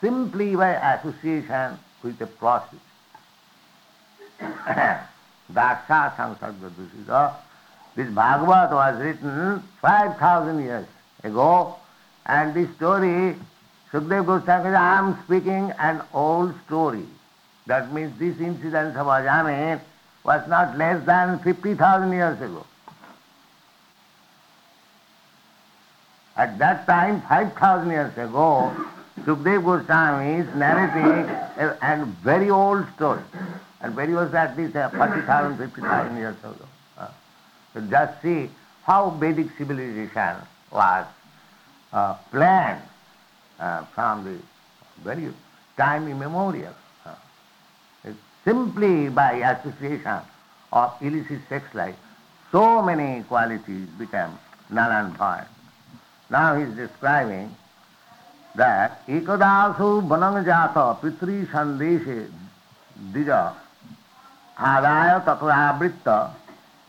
Simply 0.00 0.56
by 0.56 0.70
association 0.94 1.78
with 2.02 2.20
a 2.20 2.26
prostitute. 2.26 2.80
Dasya 5.52 6.14
samsarga 6.16 6.70
dushita. 6.70 7.34
This 7.94 8.08
Bhagavad 8.10 8.72
was 8.72 9.00
written 9.00 9.62
5,000 9.80 10.62
years 10.62 10.86
ago 11.22 11.76
and 12.26 12.54
this 12.54 12.74
story, 12.76 13.36
Sukdev 13.92 14.26
Goswami 14.26 14.64
says, 14.64 14.74
I 14.74 14.98
am 14.98 15.18
speaking 15.24 15.72
an 15.78 16.02
old 16.14 16.54
story. 16.66 17.04
That 17.66 17.92
means 17.92 18.18
this 18.18 18.38
incident 18.40 18.96
of 18.96 19.06
Ajami 19.06 19.80
was 20.24 20.48
not 20.48 20.78
less 20.78 21.04
than 21.04 21.38
50,000 21.40 22.12
years 22.12 22.40
ago. 22.40 22.64
At 26.36 26.58
that 26.58 26.86
time, 26.86 27.20
5,000 27.22 27.90
years 27.90 28.16
ago, 28.16 28.74
Sukdev 29.20 29.64
Goswami 29.64 30.40
is 30.40 30.54
narrating 30.54 31.28
a, 31.58 31.76
a 31.82 32.04
very 32.24 32.50
old 32.50 32.86
story. 32.96 33.20
And 33.82 33.96
when 33.96 34.08
he 34.08 34.14
was 34.14 34.32
at 34.32 34.56
least 34.56 34.76
uh, 34.76 34.88
40,000, 34.90 35.58
50,000 35.58 36.16
years 36.16 36.38
ago. 36.38 36.54
Uh, 36.96 37.08
so 37.74 37.80
just 37.80 38.22
see 38.22 38.48
how 38.84 39.10
Vedic 39.10 39.48
civilization 39.58 40.36
was 40.70 41.06
uh, 41.92 42.14
planned 42.30 42.82
uh, 43.58 43.84
from 43.94 44.24
the 44.24 44.38
very 45.02 45.32
time 45.76 46.06
immemorial. 46.08 46.74
Uh, 47.04 47.14
simply 48.44 49.08
by 49.08 49.32
association 49.32 50.20
of 50.72 50.94
illicit 51.00 51.40
sex 51.48 51.74
life, 51.74 51.96
so 52.52 52.82
many 52.82 53.24
qualities 53.24 53.88
become 53.98 54.38
null 54.70 54.90
and 54.90 55.16
void. 55.16 55.46
Now 56.30 56.54
he 56.54 56.62
is 56.64 56.74
describing 56.76 57.54
that 58.54 59.06
ekadasu 59.08 60.06
banang 60.06 60.44
pitri 61.00 61.46
sandeshe 61.50 62.30
dija 63.12 63.54
tatvavritta 64.62 66.30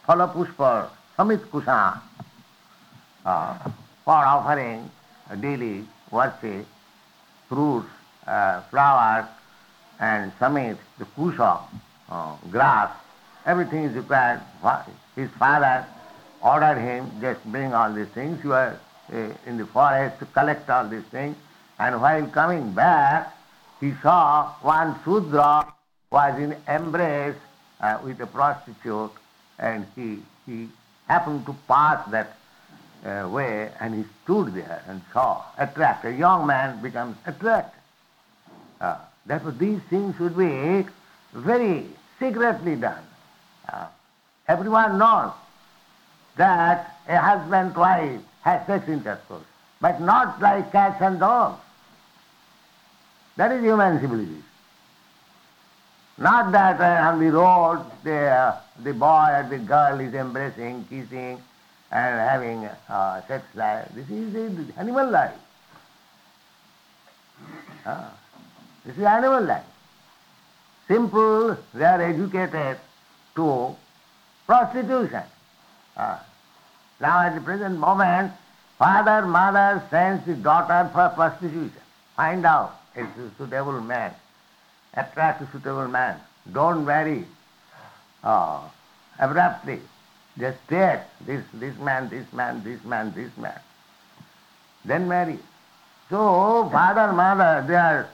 phalapushpa 0.05 0.89
samit 1.17 1.41
kusa 1.51 1.99
uh, 3.25 3.57
for 4.05 4.25
offering 4.25 4.89
daily 5.39 5.85
worship, 6.11 6.65
fruits, 7.49 7.87
flowers, 8.69 9.25
and 9.99 10.31
samit, 10.39 10.77
the 10.99 11.05
kusha, 11.05 11.59
grass, 12.51 12.91
everything 13.45 13.85
is 13.85 13.95
required. 13.95 14.41
His 15.15 15.29
father 15.31 15.85
ordered 16.41 16.79
him, 16.79 17.09
just 17.21 17.43
bring 17.45 17.73
all 17.73 17.93
these 17.93 18.07
things. 18.09 18.43
You 18.43 18.53
are 18.53 18.77
uh, 19.11 19.29
in 19.45 19.57
the 19.57 19.65
forest 19.65 20.19
to 20.19 20.25
collect 20.25 20.69
all 20.69 20.87
these 20.87 21.05
things. 21.05 21.35
And 21.79 22.01
while 22.01 22.27
coming 22.27 22.73
back, 22.73 23.33
he 23.79 23.93
saw 24.01 24.53
one 24.61 24.95
Sudra 25.03 25.73
was 26.11 26.39
in 26.39 26.55
embrace 26.67 27.35
uh, 27.83 27.99
with 28.03 28.19
a 28.21 28.25
prostitute 28.25 29.11
and 29.59 29.85
he, 29.93 30.19
he 30.45 30.69
happened 31.07 31.45
to 31.45 31.53
pass 31.67 31.99
that 32.11 32.37
uh, 33.05 33.27
way 33.29 33.69
and 33.81 33.93
he 33.93 34.03
stood 34.23 34.53
there 34.53 34.81
and 34.87 35.01
saw, 35.11 35.43
attracted. 35.57 36.15
A 36.15 36.17
young 36.17 36.47
man 36.47 36.81
becomes 36.81 37.17
attracted. 37.25 37.79
Uh, 38.79 38.97
therefore 39.25 39.51
these 39.51 39.81
things 39.89 40.15
should 40.15 40.37
be 40.37 40.85
very 41.33 41.85
secretly 42.19 42.77
done. 42.77 43.03
Uh, 43.71 43.87
everyone 44.47 44.97
knows 44.97 45.33
that 46.37 46.97
a 47.09 47.17
husband 47.17 47.75
wife 47.75 48.21
has 48.43 48.65
sex 48.65 48.87
intercourse, 48.87 49.43
but 49.81 49.99
not 49.99 50.41
like 50.41 50.71
cats 50.71 51.01
and 51.01 51.19
dogs. 51.19 51.61
That 53.35 53.51
is 53.51 53.61
human 53.61 53.99
civilization. 53.99 54.43
Not 56.17 56.51
that 56.51 56.79
uh, 56.79 57.09
on 57.09 57.19
the 57.19 57.31
road 57.31 57.85
the, 58.03 58.55
the 58.83 58.93
boy 58.93 59.29
or 59.33 59.47
the 59.49 59.57
girl 59.57 59.99
is 59.99 60.13
embracing, 60.13 60.85
kissing, 60.85 61.41
and 61.91 62.19
having 62.19 62.65
uh, 62.87 63.21
sex 63.27 63.43
life. 63.55 63.89
This 63.95 64.09
is 64.09 64.33
the 64.33 64.73
animal 64.77 65.09
life. 65.09 65.33
Uh, 67.85 68.09
this 68.85 68.97
is 68.97 69.03
animal 69.03 69.43
life. 69.43 69.65
Simple, 70.87 71.57
they 71.73 71.83
are 71.83 72.01
educated 72.01 72.77
to 73.35 73.75
prostitution. 74.45 75.23
Uh, 75.97 76.19
now 77.01 77.19
at 77.21 77.33
the 77.33 77.41
present 77.41 77.79
moment, 77.79 78.31
father, 78.77 79.25
mother 79.25 79.81
sends 79.89 80.25
the 80.25 80.35
daughter 80.35 80.89
for 80.93 81.09
prostitution. 81.09 81.81
Find 82.15 82.45
out 82.45 82.79
a 82.95 83.05
suitable 83.37 83.81
man 83.81 84.13
attract 84.95 85.41
a 85.41 85.51
suitable 85.51 85.87
man. 85.87 86.19
Don't 86.51 86.85
marry 86.85 87.25
uh, 88.23 88.61
abruptly. 89.19 89.79
Just 90.37 90.57
take 90.67 90.99
this, 91.25 91.43
this 91.53 91.77
man, 91.77 92.09
this 92.09 92.31
man, 92.33 92.63
this 92.63 92.83
man, 92.83 93.13
this 93.15 93.35
man. 93.37 93.59
Then 94.85 95.07
marry. 95.07 95.39
So 96.09 96.69
father, 96.71 97.13
mother, 97.13 97.65
they 97.67 97.75
are 97.75 98.09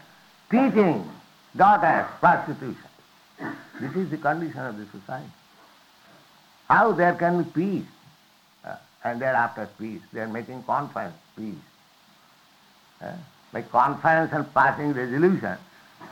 teaching 0.52 1.10
daughters 1.56 2.08
prostitution. 2.20 2.90
This 3.82 3.96
is 3.96 4.10
the 4.10 4.18
condition 4.18 4.60
of 4.60 4.78
the 4.78 4.86
society. 4.86 5.32
How 6.68 6.92
there 6.92 7.14
can 7.16 7.44
be 7.44 7.50
peace? 7.50 7.88
Uh, 8.64 8.76
and 9.04 9.22
thereafter 9.22 9.68
peace. 9.80 10.02
They 10.14 10.20
are 10.20 10.28
making 10.28 10.64
conference, 10.64 11.16
peace. 11.36 11.56
Uh, 13.02 13.14
by 13.52 13.62
conference 13.64 14.32
and 14.34 14.54
passing 14.54 14.94
resolution, 14.94 15.58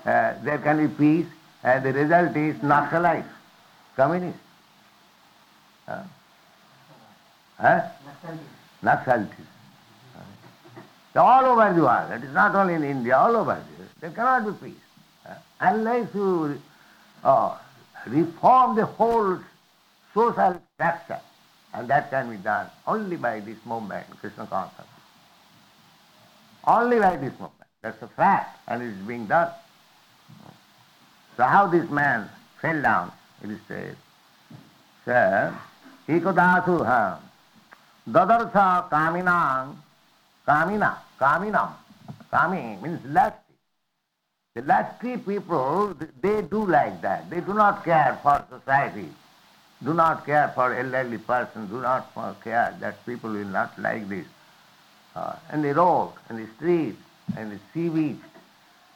uh, 0.06 0.34
there 0.44 0.60
can 0.60 0.88
be 0.88 0.94
peace, 0.94 1.28
and 1.64 1.84
the 1.84 1.94
result 1.94 2.36
is 2.36 2.56
Naxalite, 2.58 3.28
communist. 3.96 4.38
Uh, 5.88 6.04
huh? 7.58 7.82
Naxalites. 8.84 9.32
Uh, 11.16 11.22
all 11.22 11.46
over 11.46 11.74
the 11.74 11.82
world, 11.82 12.12
it 12.12 12.24
is 12.24 12.34
not 12.34 12.56
only 12.56 12.76
in 12.76 12.84
India, 12.84 13.18
all 13.18 13.36
over 13.36 13.56
the 13.56 13.80
world, 13.80 13.90
there 14.00 14.12
cannot 14.12 14.46
be 14.46 14.70
peace. 14.70 14.82
Uh, 15.28 15.34
unless 15.60 16.08
you 16.14 16.62
uh, 17.24 17.58
reform 18.06 18.76
the 18.76 18.86
whole 18.86 19.40
social 20.14 20.62
structure, 20.76 21.20
and 21.74 21.88
that 21.90 22.10
can 22.10 22.30
be 22.30 22.38
done 22.38 22.68
only 22.86 23.18
by 23.18 23.40
this 23.40 23.58
movement, 23.66 24.06
Krishna 24.20 24.48
consciousness. 24.48 24.88
Only 26.66 27.00
by 27.00 27.18
this 27.18 27.32
movement. 27.32 27.54
That's 27.82 28.02
a 28.02 28.08
fact, 28.08 28.60
and 28.68 28.82
it 28.82 28.88
is 28.88 29.08
being 29.08 29.28
done. 29.28 29.52
So 31.38 31.44
how 31.44 31.68
this 31.68 31.88
man 31.90 32.28
fell 32.60 32.82
down, 32.82 33.12
it 33.44 33.52
is 33.52 33.60
said. 33.68 33.96
Sir, 35.06 35.56
he 36.08 36.20
could 36.20 36.36
Ekodasu. 36.36 37.20
Dadarsa 38.10 38.90
kaminang, 38.90 39.76
kamina, 40.48 40.98
kaminam. 41.20 41.74
Kami 42.32 42.78
means 42.82 43.00
lusty. 43.06 43.38
The 44.56 44.62
lusty 44.64 45.18
people, 45.18 45.96
they 46.22 46.42
do 46.42 46.66
like 46.66 47.02
that. 47.02 47.30
They 47.30 47.42
do 47.42 47.54
not 47.54 47.86
care 47.86 48.18
for 48.24 48.44
society, 48.50 49.08
do 49.84 49.94
not 49.94 50.26
care 50.26 50.52
for 50.56 50.74
elderly 50.74 51.20
person, 51.20 51.68
do 51.68 51.82
not 51.82 52.12
care 52.44 52.76
that 52.80 53.06
people 53.06 53.30
will 53.30 53.46
not 53.46 53.78
like 53.78 54.10
this. 54.10 54.26
Uh, 55.16 55.36
in 55.54 55.62
the 55.62 55.74
road, 55.74 56.14
in 56.30 56.38
the 56.38 56.48
street, 56.56 56.96
in 57.38 57.50
the 57.50 57.60
sea 57.74 57.90
beach, 57.90 58.24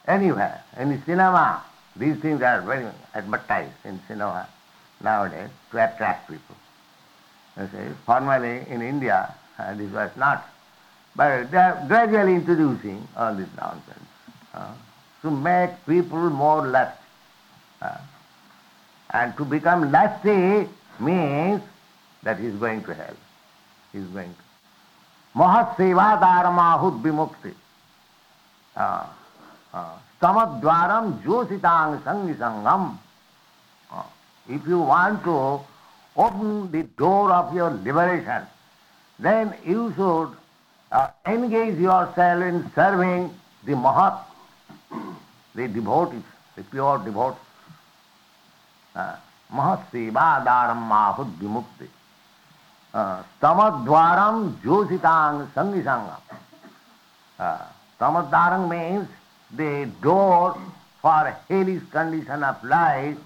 anywhere, 0.08 0.64
in 0.78 0.90
the 0.90 1.02
cinema, 1.06 1.64
these 1.96 2.18
things 2.18 2.42
are 2.42 2.62
very 2.62 2.88
advertised 3.14 3.74
in 3.84 4.00
cinema 4.08 4.48
nowadays 5.04 5.50
to 5.72 5.84
attract 5.84 6.30
people. 6.30 6.56
See, 7.58 7.94
formerly 8.06 8.66
in 8.70 8.82
India, 8.82 9.34
uh, 9.60 9.74
this 9.76 9.92
was 9.92 10.12
not. 10.16 10.48
But 11.16 11.52
they 11.52 11.58
are 11.58 11.84
gradually 11.88 12.36
introducing 12.36 13.06
all 13.18 13.36
this 13.36 13.50
nonsense 13.58 14.00
uh, 14.54 14.74
to 15.22 15.32
make 15.32 15.72
people 15.86 16.30
more 16.30 16.66
lusty. 16.66 16.98
Uh, 17.82 17.98
and 19.10 19.36
to 19.36 19.44
become 19.44 19.92
lusty 19.92 20.70
means 21.00 21.62
that 22.24 22.40
he 22.40 22.48
is 22.48 22.56
going 22.56 22.84
to 22.84 22.94
hell. 22.94 23.16
He 23.92 24.00
is 24.00 24.08
going 24.08 24.34
to. 24.34 25.40
Mahat 25.40 25.76
seva 25.76 26.20
dharmahud 26.22 27.02
vimukti. 27.02 27.54
तमद्वारम 30.22 31.12
ज्योतितांग 31.22 31.96
संगी 32.06 32.34
संगम 32.42 32.90
if 34.48 34.70
you 34.70 34.80
want 34.86 35.24
to 35.24 35.36
open 36.16 36.50
the 36.74 36.84
door 37.00 37.32
of 37.32 37.54
your 37.56 37.72
liberation 37.86 38.46
then 39.20 39.54
you 39.68 39.90
should 39.92 40.36
engage 41.34 41.80
yourself 42.16 42.46
in 42.48 42.62
serving 42.76 43.30
the 43.68 43.78
mahat 43.86 44.26
the 45.58 45.70
devotee 45.74 46.14
the 46.58 46.64
pure 46.72 47.04
devotee 47.04 47.38
महत 49.52 49.88
सेवा 49.92 50.28
दारम 50.46 50.94
आहुद 50.94 51.36
विमुक्ति 51.40 51.90
तमद्वारम 53.42 54.48
ज्योतितांग 54.62 55.42
संगी 55.58 55.82
संगम 55.82 56.38
तमद्वारंग 58.00 58.70
means 58.70 59.21
the 59.56 59.90
door 60.02 60.58
for 61.02 61.36
hellish 61.48 61.84
condition 61.92 62.44
of 62.44 62.64
life, 62.64 63.18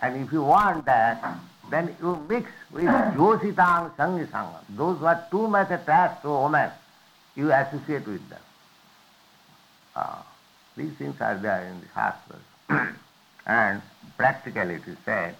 and 0.00 0.24
if 0.24 0.32
you 0.32 0.42
want 0.42 0.84
that, 0.84 1.38
then 1.70 1.94
you 2.00 2.16
mix 2.28 2.50
with 2.72 2.84
jositang 3.16 3.94
sangisangam. 3.96 4.62
Those 4.70 4.98
who 4.98 5.06
are 5.06 5.26
too 5.30 5.48
much 5.48 5.70
attached 5.70 6.22
to 6.22 6.30
women, 6.30 6.70
you 7.34 7.52
associate 7.52 8.06
with 8.06 8.28
them. 8.28 8.40
Uh, 9.96 10.22
these 10.76 10.92
things 10.92 11.20
are 11.20 11.36
there 11.36 11.64
in 11.66 11.80
the 11.80 11.86
Shastras. 11.92 12.94
and 13.46 13.82
practically 14.16 14.74
it 14.74 14.86
is 14.86 14.96
said, 15.04 15.34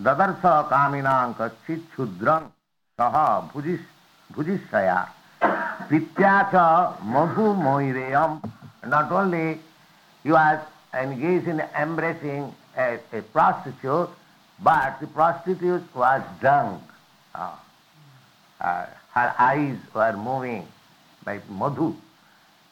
Dadarsa 0.00 0.68
kaminam 0.70 1.36
kachit 1.36 1.82
chudram 1.94 2.50
saha 2.98 3.50
bhujis 3.52 3.80
bhujishaya 4.32 5.08
pityacha 5.88 7.02
madhu 7.04 7.54
moireyam. 7.54 8.40
Not 8.86 9.12
only 9.12 9.60
you 10.24 10.36
are 10.36 10.66
engaged 10.94 11.48
in 11.48 11.60
embracing 11.78 12.54
a, 12.76 12.98
a 13.12 13.22
prostitute, 13.22 14.10
but 14.62 15.00
the 15.00 15.06
prostitute 15.06 15.84
was 15.94 16.22
drunk. 16.40 16.82
Uh, 17.34 17.54
uh, 18.60 18.86
her 19.12 19.34
eyes 19.38 19.76
were 19.94 20.12
moving 20.16 20.66
like 21.26 21.48
madhu. 21.50 21.94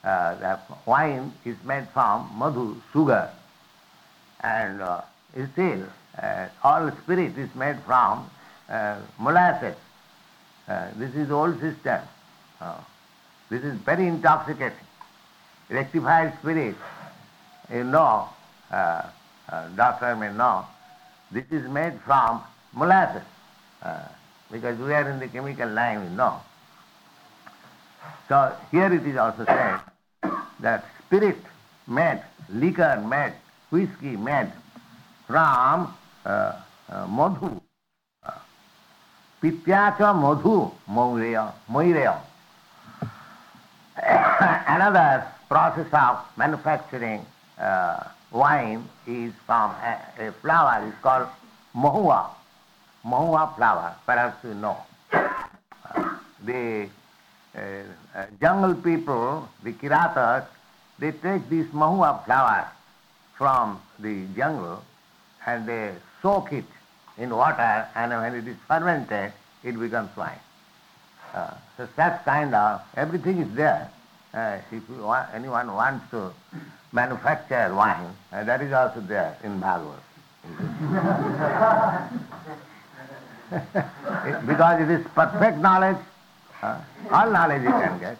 Uh, 0.03 0.35
the 0.37 0.59
wine 0.87 1.33
is 1.45 1.57
made 1.65 1.87
from 1.93 2.31
madhu, 2.39 2.77
sugar, 2.93 3.31
and 4.41 4.81
uh, 4.81 5.03
still 5.53 5.85
uh, 6.21 6.47
all 6.65 6.91
spirit 7.03 7.37
is 7.37 7.55
made 7.55 7.77
from 7.85 8.29
uh, 8.69 8.99
molasses. 9.19 9.77
Uh, 10.67 10.89
this 10.97 11.15
is 11.15 11.29
the 11.29 11.35
old 11.35 11.61
system. 11.61 12.01
This 13.51 13.63
is 13.65 13.75
very 13.81 14.07
intoxicating. 14.07 14.79
Rectified 15.71 16.37
spirit, 16.41 16.75
you 17.73 17.85
know, 17.85 18.29
uh, 18.71 19.03
uh, 19.49 19.69
doctor 19.77 20.17
may 20.17 20.33
know, 20.33 20.65
this 21.31 21.45
is 21.51 21.69
made 21.69 22.01
from 22.05 22.43
molasses. 22.75 23.23
Uh, 23.83 24.03
because 24.51 24.79
we 24.79 24.93
are 24.93 25.09
in 25.09 25.21
the 25.21 25.29
chemical 25.29 25.69
line, 25.69 26.03
you 26.03 26.11
know. 26.11 26.41
So 28.29 28.53
here 28.71 28.93
it 28.93 29.07
is 29.07 29.17
also 29.17 29.45
said 29.45 29.81
that 30.61 30.85
spirit 31.07 31.39
made, 31.87 32.23
liquor 32.49 33.03
made, 33.07 33.35
whiskey 33.71 34.17
made 34.17 34.53
from 35.27 35.95
uh, 36.25 36.61
uh, 36.89 37.07
madhu. 37.07 37.61
Pityacha 39.43 40.15
madhu 40.15 40.71
moireya. 40.89 42.21
Another 44.67 45.27
process 45.51 45.89
of 45.93 46.17
manufacturing 46.37 47.27
uh, 47.59 48.05
wine 48.31 48.89
is 49.09 49.33
from 49.47 49.73
a, 49.73 49.99
a 50.21 50.33
flower, 50.41 50.87
it's 50.87 50.97
called 51.03 51.27
mahua. 51.75 52.31
Mahua 53.05 53.57
flower, 53.57 53.97
perhaps 54.07 54.45
you 54.45 54.55
know. 54.55 54.77
Uh, 55.13 56.19
the 56.45 56.89
uh, 57.57 57.61
uh, 58.15 58.27
jungle 58.41 58.75
people, 58.75 59.49
the 59.65 59.73
kiratas, 59.73 60.47
they 61.01 61.11
take 61.11 61.49
this 61.51 61.67
mahua 61.73 62.25
flower 62.25 62.69
from 63.37 63.81
the 63.99 64.27
jungle 64.37 64.85
and 65.47 65.67
they 65.67 65.93
soak 66.23 66.53
it 66.53 66.65
in 67.19 67.31
water 67.31 67.89
and 67.97 68.13
when 68.13 68.35
it 68.37 68.47
is 68.47 68.57
fermented, 68.69 69.33
it 69.65 69.77
becomes 69.81 70.17
wine. 70.17 70.39
Uh, 71.35 71.55
so 71.77 71.89
such 71.97 72.25
kind 72.25 72.55
of, 72.55 72.81
everything 72.97 73.39
is 73.39 73.53
there. 73.57 73.91
Uh, 74.33 74.59
if 74.71 74.89
want, 74.91 75.29
anyone 75.35 75.75
wants 75.75 76.09
to 76.11 76.33
manufacture 76.93 77.75
wine, 77.75 78.15
uh, 78.33 78.45
that 78.45 78.63
is 78.63 78.73
also 78.73 79.01
there 79.01 79.37
in 79.43 79.59
Bhagavad. 79.59 79.99
because 84.47 84.81
it 84.83 84.91
is 84.91 85.05
perfect 85.15 85.59
knowledge, 85.59 85.97
uh, 86.63 86.81
all 87.11 87.29
knowledge 87.31 87.63
you 87.63 87.71
can 87.71 87.99
get. 87.99 88.17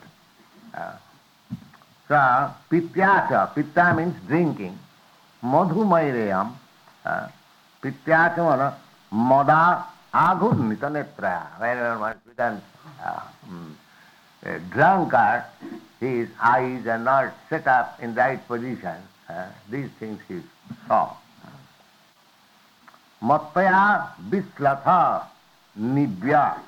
Uh, 0.75 0.93
so, 2.09 2.55
pityasa, 2.69 3.55
pitta 3.55 3.95
means 3.95 4.17
drinking. 4.27 4.77
Madhu 5.43 5.85
maireyam, 5.85 6.55
uh, 7.05 7.29
pityasa 7.81 8.39
mana, 8.39 8.77
mada 9.13 9.85
aghurnita 10.13 10.91
netra. 10.91 11.47
Whenever 11.61 11.99
one 12.01 12.17
becomes 12.27 12.63
uh, 13.05 13.21
mm, 13.49 13.75
drunkard, 14.73 15.45
his 16.01 16.29
eyes 16.43 16.87
are 16.87 16.99
not 16.99 17.35
set 17.49 17.67
up 17.67 18.03
in 18.03 18.15
right 18.15 18.47
position. 18.49 18.97
Uh, 19.29 19.47
these 19.71 19.91
things 20.01 20.19
he 20.27 20.41
saw. 20.89 21.15
Mattaya 23.23 24.09
vislatha 24.29 25.27
nibya 25.79 26.59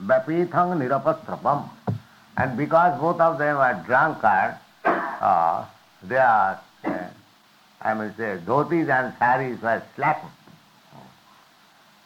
vapithang 0.00 0.78
nirapastrapam. 0.78 1.68
And 2.36 2.56
because 2.56 3.00
both 3.00 3.20
of 3.20 3.38
them 3.38 3.56
are 3.56 3.74
drunkards, 3.86 4.58
uh, 4.84 5.64
they 6.02 6.16
are, 6.16 6.60
uh, 6.84 6.98
I 7.80 7.94
must 7.94 8.16
say, 8.16 8.38
dhotis 8.44 8.88
and 8.88 9.12
saris 9.18 9.60
were 9.62 9.82
slackened. 9.96 10.32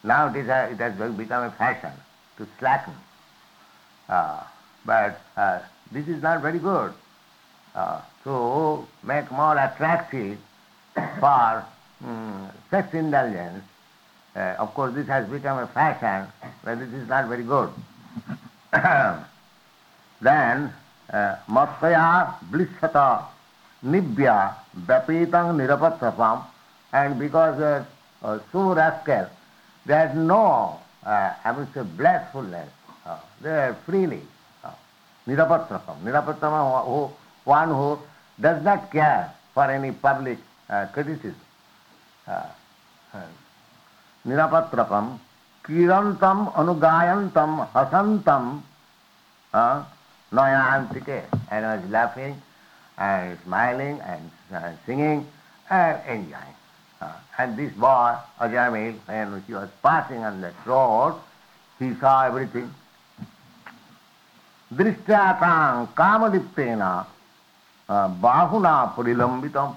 Now 0.04 0.28
it, 0.28 0.36
is 0.36 0.48
a, 0.48 0.70
it 0.70 0.78
has 0.78 0.94
become 1.16 1.44
a 1.44 1.50
fashion 1.50 1.92
to 2.38 2.46
slacken. 2.58 2.94
Uh, 4.08 4.42
but 4.84 5.20
uh, 5.36 5.60
this 5.92 6.08
is 6.08 6.22
not 6.22 6.42
very 6.42 6.58
good. 6.58 6.92
Uh, 7.74 8.00
to 8.24 8.86
make 9.04 9.30
more 9.30 9.56
attractive 9.58 10.38
for 11.20 11.64
um, 12.04 12.50
sex 12.70 12.94
indulgence, 12.94 13.62
uh, 14.34 14.56
of 14.58 14.72
course 14.74 14.94
this 14.94 15.06
has 15.06 15.28
become 15.28 15.58
a 15.58 15.66
fashion, 15.66 16.26
but 16.64 16.78
this 16.78 16.88
is 16.88 17.08
not 17.08 17.28
very 17.28 17.44
good. 17.44 17.70
then, 20.20 20.72
mattaya 21.48 22.34
blissata 22.50 23.26
nibya 23.84 24.54
vapitang 24.86 25.56
nirapatrapam, 25.56 26.44
and 26.92 27.18
because 27.18 27.60
uh, 27.60 27.84
uh, 28.22 28.38
so 28.52 28.74
rascal, 28.74 29.28
they 29.84 29.94
had 29.94 30.16
no, 30.16 30.78
uh, 31.04 31.32
I 31.44 31.52
would 31.52 31.72
say, 31.74 31.82
blissfulness. 31.82 32.70
Uh, 33.04 33.18
they 33.40 33.50
are 33.50 33.76
freely. 33.84 34.22
Uh, 35.26 35.30
nirapatrapam. 35.30 36.02
Nirapatrapam, 36.02 36.84
who, 36.86 37.10
one 37.44 37.68
who 37.68 37.98
does 38.40 38.62
not 38.62 38.90
care 38.90 39.32
for 39.54 39.70
any 39.70 39.92
public 39.92 40.38
uh, 40.70 40.86
criticism. 40.92 41.34
Uh, 42.26 42.46
uh, 43.14 43.22
nirapatrapam, 44.26 45.18
kirantam 45.64 46.52
anugayantam 46.54 47.68
hasantam 47.72 48.62
uh. 49.52 49.84
And 50.32 50.40
I 50.40 51.76
was 51.76 51.90
laughing 51.90 52.42
and 52.98 53.38
smiling 53.44 54.00
and 54.00 54.30
uh, 54.52 54.72
singing 54.84 55.26
and 55.70 56.00
enjoying. 56.08 56.54
Uh, 57.00 57.12
and 57.38 57.56
this 57.56 57.72
boy, 57.74 58.16
Ajamil, 58.40 58.96
when 59.06 59.42
he 59.46 59.54
was 59.54 59.68
passing 59.82 60.24
on 60.24 60.40
that 60.40 60.54
road, 60.66 61.14
he 61.78 61.94
saw 61.94 62.26
everything. 62.26 62.74
Drishtyatang 64.72 65.94
kamaliptena 65.94 67.06
bahuna 67.88 68.94
purilambitam. 68.94 69.76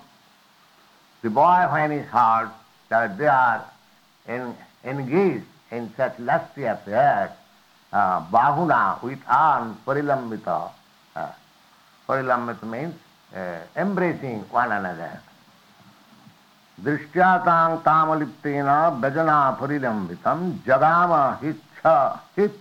The 1.22 1.30
boy, 1.30 1.68
when 1.72 1.92
he 1.92 1.98
heard 2.00 2.50
that 2.90 3.18
they 3.18 3.28
are 3.28 3.66
in, 4.28 4.56
engaged 4.84 5.46
in 5.72 5.92
such 5.96 6.18
lusty 6.18 6.64
affairs, 6.64 7.30
uh, 7.94 8.22
bahuna 8.32 9.02
with 9.04 9.20
arms 9.28 9.78
parilambita. 9.86 10.72
Uh, 11.16 11.32
parilambita 12.08 12.64
means 12.64 12.96
uh, 13.36 13.60
embracing 13.76 14.40
one 14.50 14.72
another. 14.72 15.22
दृष्ट्यातां 16.84 17.78
कामलिप्तेन 17.86 18.70
व्यजना 19.02 19.40
परिलम्बितम 19.60 20.40
जगाम 20.68 21.14
हिच्छ 21.42 21.88
hitch 22.38 22.54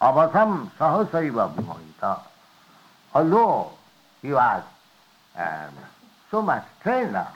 avasam 0.00 0.70
sahasaiva 0.78 1.54
bhumavita. 1.54 2.20
Although 3.14 3.70
he 4.22 4.32
was 4.32 4.62
um, 5.36 5.74
so 6.30 6.42
much 6.42 6.64
trained 6.82 7.16
up, 7.16 7.34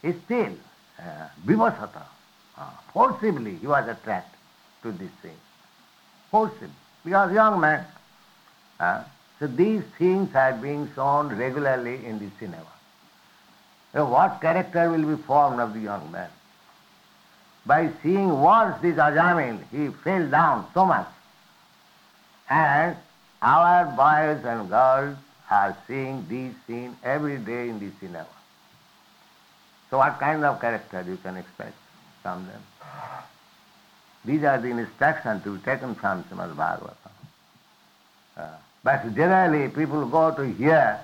still 0.00 0.54
uh, 0.98 1.28
vivasata, 1.46 2.02
uh, 2.56 2.70
forcibly 2.92 3.56
he 3.56 3.66
was 3.66 3.86
attracted 3.88 4.38
to 4.82 4.92
this 4.92 5.10
thing. 5.22 5.36
Forcibly, 6.30 6.70
because 7.04 7.32
young 7.32 7.60
man. 7.60 7.84
Uh, 8.80 9.02
so 9.38 9.46
these 9.46 9.82
things 9.98 10.34
are 10.34 10.52
being 10.52 10.90
shown 10.94 11.28
regularly 11.36 12.04
in 12.04 12.18
the 12.18 12.28
cinema. 12.40 12.66
So 13.92 14.04
what 14.06 14.40
character 14.40 14.90
will 14.90 15.16
be 15.16 15.22
formed 15.22 15.60
of 15.60 15.74
the 15.74 15.80
young 15.80 16.10
man? 16.10 16.28
By 17.64 17.90
seeing 18.02 18.40
once 18.40 18.80
this 18.82 18.96
Ajamil, 18.96 19.60
he 19.70 19.88
fell 20.02 20.28
down 20.28 20.66
so 20.74 20.84
much 20.86 21.06
and 22.50 22.96
our 23.42 23.84
boys 23.84 24.44
and 24.44 24.68
girls 24.68 25.16
are 25.50 25.76
seeing 25.86 26.26
this 26.28 26.54
scene 26.66 26.96
every 27.02 27.38
day 27.38 27.68
in 27.68 27.78
the 27.78 27.90
cinema. 28.00 28.26
So 29.90 29.98
what 29.98 30.18
kind 30.18 30.44
of 30.44 30.60
character 30.60 31.04
you 31.06 31.16
can 31.16 31.36
expect 31.36 31.74
from 32.22 32.46
them? 32.46 32.60
These 34.24 34.44
are 34.44 34.60
the 34.60 34.68
instructions 34.68 35.42
to 35.44 35.56
be 35.56 35.64
taken 35.64 35.94
from 35.94 36.24
Srimad 36.24 36.54
Bhagavatam. 36.54 37.12
Uh, 38.36 38.48
but 38.84 39.14
generally 39.14 39.68
people 39.68 40.06
go 40.06 40.34
to 40.34 40.44
hear 40.44 41.00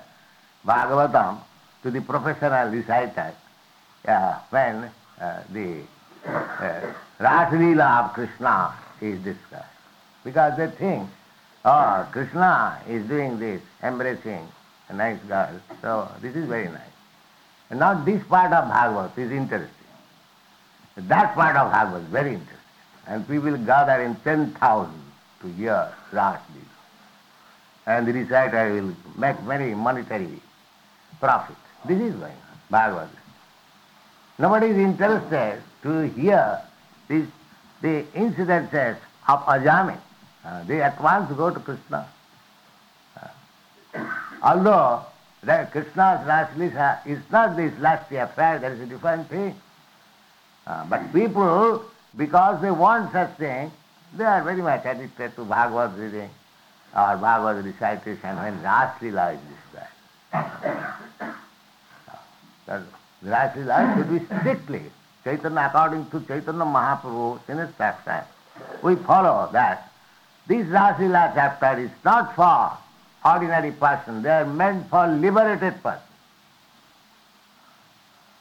Bhagavatam 0.65 1.39
to 1.83 1.91
the 1.91 2.01
professional 2.01 2.69
reciter 2.69 3.33
uh, 4.07 4.39
when 4.49 4.91
uh, 5.19 5.43
the 5.51 5.81
uh, 6.27 6.81
Rasalila 7.19 8.05
of 8.05 8.13
Krishna 8.13 8.73
is 9.01 9.19
discussed. 9.23 9.65
Because 10.23 10.57
they 10.57 10.67
think, 10.67 11.09
oh, 11.65 12.07
Krishna 12.11 12.79
is 12.87 13.05
doing 13.07 13.39
this, 13.39 13.61
embracing 13.83 14.47
a 14.89 14.93
nice 14.93 15.19
girl, 15.27 15.59
so 15.81 16.09
this 16.21 16.35
is 16.35 16.47
very 16.47 16.67
nice. 16.67 16.95
And 17.69 17.79
now 17.79 18.03
this 18.03 18.23
part 18.23 18.53
of 18.53 18.69
Bhagavad 18.69 19.17
is 19.17 19.31
interesting. 19.31 19.69
That 20.95 21.33
part 21.33 21.55
of 21.55 21.71
Bhagavad 21.71 22.03
is 22.03 22.09
very 22.09 22.33
interesting. 22.35 22.55
And 23.07 23.27
people 23.27 23.57
gather 23.57 24.01
in 24.03 24.15
10,000 24.17 24.93
to 25.41 25.47
hear 25.53 25.91
Rasalila. 26.11 26.39
And 27.87 28.07
the 28.07 28.13
reciter 28.13 28.73
will 28.73 28.95
make 29.17 29.37
very 29.39 29.75
monetary 29.75 30.41
profit. 31.19 31.55
This 31.87 31.99
is 31.99 32.15
going 32.15 32.33
Bhagavad. 32.69 33.09
Nobody 34.37 34.67
is 34.67 34.77
interested 34.77 35.61
to 35.83 36.01
hear 36.09 36.61
this, 37.07 37.27
the 37.81 38.03
incidences 38.13 38.97
of 39.27 39.39
Ajamil. 39.45 39.99
Uh, 40.45 40.63
they 40.65 40.81
at 40.81 41.01
once 41.01 41.31
go 41.33 41.49
to 41.49 41.59
Krishna. 41.59 42.07
Uh, 43.19 43.27
although 44.43 45.03
that 45.43 45.71
Krishna's 45.71 46.21
Raslila 46.27 47.05
is 47.07 47.19
not 47.31 47.55
this 47.55 47.73
lusty 47.79 48.17
affair, 48.17 48.59
that 48.59 48.71
is 48.73 48.79
a 48.79 48.85
different 48.85 49.27
thing. 49.27 49.55
Uh, 50.67 50.85
but 50.85 51.11
people, 51.13 51.83
because 52.15 52.61
they 52.61 52.71
want 52.71 53.11
such 53.11 53.35
thing, 53.37 53.71
they 54.15 54.23
are 54.23 54.43
very 54.43 54.61
much 54.61 54.85
addicted 54.85 55.35
to 55.35 55.43
Bhagavad 55.45 55.97
reading 55.97 56.29
or 56.95 57.17
Bhagavad 57.17 57.65
recitation 57.65 58.35
when 58.37 58.61
Raslila 58.61 59.33
is 59.33 59.39
described. 59.49 59.91
Uh, 62.67 62.81
Raslila 63.23 63.95
should 63.97 64.09
be 64.11 64.25
strictly 64.25 64.83
Chaitanya, 65.23 65.71
according 65.73 66.05
to 66.11 66.19
Chaitanya 66.21 66.65
Mahaprabhu 66.65 67.39
in 67.49 67.57
his 67.57 67.71
pastime. 67.71 68.25
We 68.83 68.95
follow 68.95 69.49
that 69.53 69.91
this 70.47 70.67
Raslila 70.67 71.33
chapter 71.33 71.79
is 71.79 71.91
not 72.03 72.35
for 72.35 72.77
ordinary 73.25 73.71
person, 73.71 74.21
they 74.21 74.29
are 74.29 74.45
meant 74.45 74.89
for 74.89 75.07
liberated 75.07 75.81
person. 75.81 76.01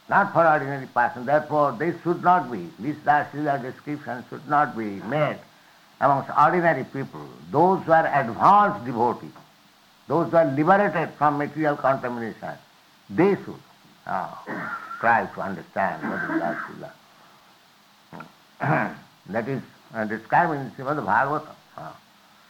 Not 0.08 0.32
for 0.34 0.46
ordinary 0.46 0.86
person, 0.86 1.24
therefore 1.24 1.72
they 1.72 1.94
should 2.02 2.22
not 2.22 2.52
be, 2.52 2.68
this 2.78 2.96
Raslila 2.98 3.62
description 3.62 4.24
should 4.28 4.46
not 4.48 4.76
be 4.76 5.00
made 5.08 5.38
amongst 6.00 6.30
ordinary 6.38 6.84
people, 6.84 7.26
those 7.50 7.82
who 7.84 7.92
are 7.92 8.06
advanced 8.06 8.84
devotees, 8.84 9.30
those 10.06 10.30
who 10.30 10.36
are 10.36 10.44
liberated 10.44 11.08
from 11.16 11.38
material 11.38 11.76
contamination, 11.76 12.52
they 13.08 13.34
should 13.36 13.62
uh, 14.06 14.34
try 15.00 15.24
to 15.26 15.40
understand 15.40 16.02
what 16.02 16.22
is 16.22 16.42
Lord 16.80 16.92
that 19.28 19.48
is 19.48 19.62
uh, 19.94 20.04
described 20.04 20.52
in 20.52 20.70
Srimad 20.72 21.04
Bhagavatam. 21.04 21.54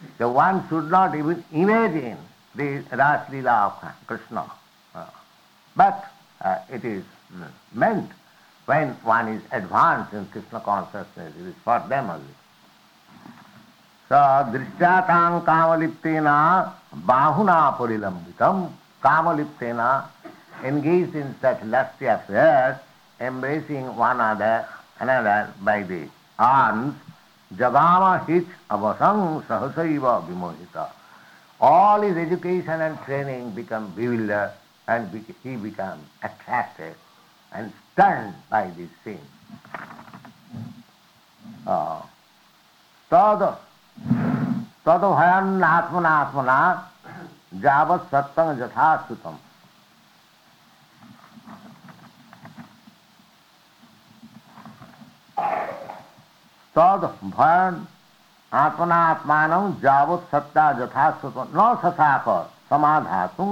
Uh, 0.02 0.06
so 0.18 0.30
one 0.30 0.66
should 0.68 0.90
not 0.90 1.14
even 1.14 1.44
imagine 1.52 2.18
the 2.54 2.84
Ras 2.92 3.28
Leela 3.30 3.66
of 3.66 4.06
Krishna. 4.06 4.44
Uh, 4.94 5.06
but 5.76 6.04
uh, 6.40 6.58
it 6.70 6.84
is 6.84 7.04
meant 7.72 8.10
when 8.66 8.88
one 9.02 9.28
is 9.28 9.42
advanced 9.52 10.12
in 10.12 10.26
Krishna 10.26 10.60
consciousness, 10.60 11.34
it 11.38 11.46
is 11.46 11.54
for 11.64 11.82
them 11.88 12.10
only. 12.10 12.34
So, 14.08 14.16
दृष्टातां 14.52 15.40
कामलिप्तेन 15.46 16.28
बाहुना 17.06 17.58
परिलम्बितम 17.78 18.64
कामलिप्तेन 19.02 19.80
engaged 20.64 21.14
in 21.14 21.34
such 21.40 21.62
lusty 21.64 22.06
affairs, 22.06 22.76
embracing 23.20 23.96
one 23.96 24.16
another, 24.16 24.66
another 24.98 25.52
by 25.62 25.82
the 25.82 26.08
arms, 26.38 26.94
जगामा 27.59 28.15
हिच 28.29 28.47
अवसं 28.71 29.39
सहसैव 29.47 30.07
विमोहिता. 30.27 30.91
All 31.61 32.03
is 32.03 32.17
education 32.19 32.81
and 32.81 32.97
training 33.05 33.51
become 33.55 33.85
bewilder 33.95 34.53
and 34.89 35.13
he 35.45 35.55
become 35.57 36.01
attracted 36.23 36.95
and 37.53 37.69
stunned 37.69 38.33
by 38.51 38.67
this 38.77 38.89
scene 39.03 39.23
तद 43.11 43.41
तद 44.85 45.03
भयान 45.05 45.63
आत्मना 45.63 46.09
आत्मना 46.19 46.57
जावत 47.63 48.07
सत्तम 48.11 48.51
यथा 48.61 48.95
सुतम 49.07 49.37
तद 56.77 57.03
भयन 57.23 57.85
आत्मनात्मान 58.51 59.51
जावत 59.81 60.27
सत्ता 60.31 60.69
यथा 60.81 61.09
सुत 61.21 61.37
न 61.55 61.73
ससाक 61.83 62.27
समाधातु 62.69 63.45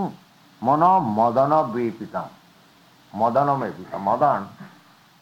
मनो 0.62 0.94
मदन 1.18 1.54
वेपितम 1.76 2.30
मदन 3.14 3.50
में 3.60 3.72
Madan 4.08 4.48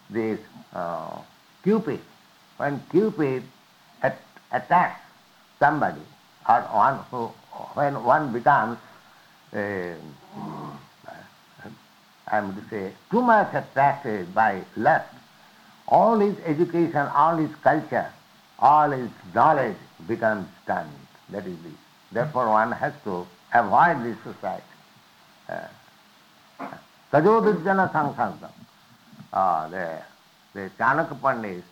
this 0.09 0.39
uh, 0.73 1.17
cupid 1.63 1.99
when 2.59 2.81
cupid 2.91 3.43
at, 4.01 4.17
attacks 4.51 4.99
somebody 5.61 6.01
or 6.47 6.61
one 6.73 6.99
who 7.09 7.27
when 7.75 8.03
one 8.03 8.33
becomes 8.33 8.77
uh, 9.53 9.93
I 12.27 12.39
to 12.39 12.63
say 12.69 12.93
too 13.09 13.21
much 13.21 13.53
attracted 13.53 14.33
by 14.33 14.63
lust 14.75 15.20
all 15.91 16.17
his 16.19 16.36
education, 16.45 17.06
all 17.13 17.36
his 17.38 17.54
culture, 17.58 18.10
all 18.60 18.89
his 18.89 19.10
knowledge 19.36 19.75
becomes 20.08 20.47
stunned. 20.63 20.89
That 21.30 21.45
is 21.45 21.58
this. 21.63 21.73
Therefore 22.12 22.49
one 22.49 22.71
has 22.71 22.93
to 23.04 23.27
avoid 23.54 24.04
this 24.04 24.17
society. 24.23 24.63
Tajodujjana 27.12 27.91
Sankhankam. 27.91 28.51
Uh, 29.34 29.67
the, 29.69 30.01
the 30.54 30.71
Chanakya 30.80 31.21
Pandit, 31.21 31.63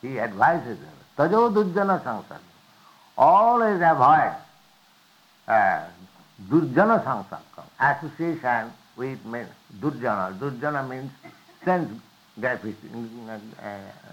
he 0.00 0.18
advises 0.18 0.78
him, 0.78 0.96
Tajodujjana 1.18 2.02
Sankhankam. 2.02 2.40
Always 3.18 3.76
avoid 3.76 4.36
uh, 5.48 5.84
Durjana 6.48 7.02
Sankhankam, 7.04 7.66
association 7.80 8.72
with 8.96 9.18
Durjana. 9.80 10.38
Durjana 10.38 10.88
means 10.88 11.10
sense 11.64 12.00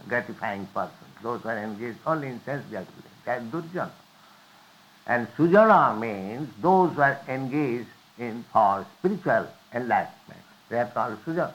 gratifying 0.08 0.66
person. 0.68 0.94
Those 1.22 1.46
are 1.46 1.58
engaged 1.58 2.00
only 2.06 2.28
in 2.30 2.42
sense 2.44 2.64
gratification. 2.70 3.64
That. 3.74 3.92
And 5.08 5.28
Sujana 5.36 6.00
means 6.00 6.50
those 6.62 6.94
who 6.94 7.02
are 7.02 7.20
engaged 7.28 7.90
in 8.18 8.46
for 8.52 8.86
spiritual 9.00 9.48
enlightenment. 9.74 10.42
They 10.70 10.80
are 10.80 10.88
called 10.88 11.18
Sujana. 11.26 11.54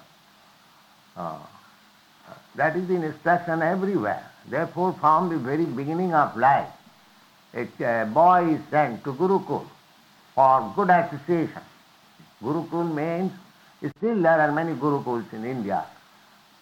Uh, 1.17 1.39
that 2.57 2.77
is 2.77 2.87
the 2.89 2.95
instruction 2.95 3.63
everywhere. 3.63 4.25
Therefore, 4.49 4.95
from 5.01 5.29
the 5.31 5.39
very 5.39 5.65
beginning 5.65 6.15
of 6.15 6.37
life, 6.37 6.69
a 7.55 8.09
boy 8.13 8.55
is 8.55 8.61
sent 8.71 9.05
to 9.05 9.13
Gurukul 9.15 9.67
for 10.35 10.73
good 10.77 10.91
association. 10.91 11.63
Gurukul 12.43 12.95
means, 12.95 13.33
still 13.97 14.23
there 14.23 14.41
are 14.41 14.53
many 14.53 14.75
Gurukuls 14.75 15.33
in 15.33 15.45
India 15.45 15.85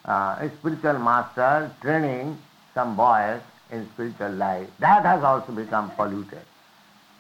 uh, 0.07 0.49
spiritual 0.59 0.99
master 0.99 1.71
training 1.83 2.39
some 2.75 2.97
boys 2.97 3.41
in 3.71 3.89
spiritual 3.95 4.31
life, 4.33 4.69
that 4.79 5.05
has 5.05 5.25
also 5.25 5.53
become 5.53 5.91
polluted. 5.93 6.43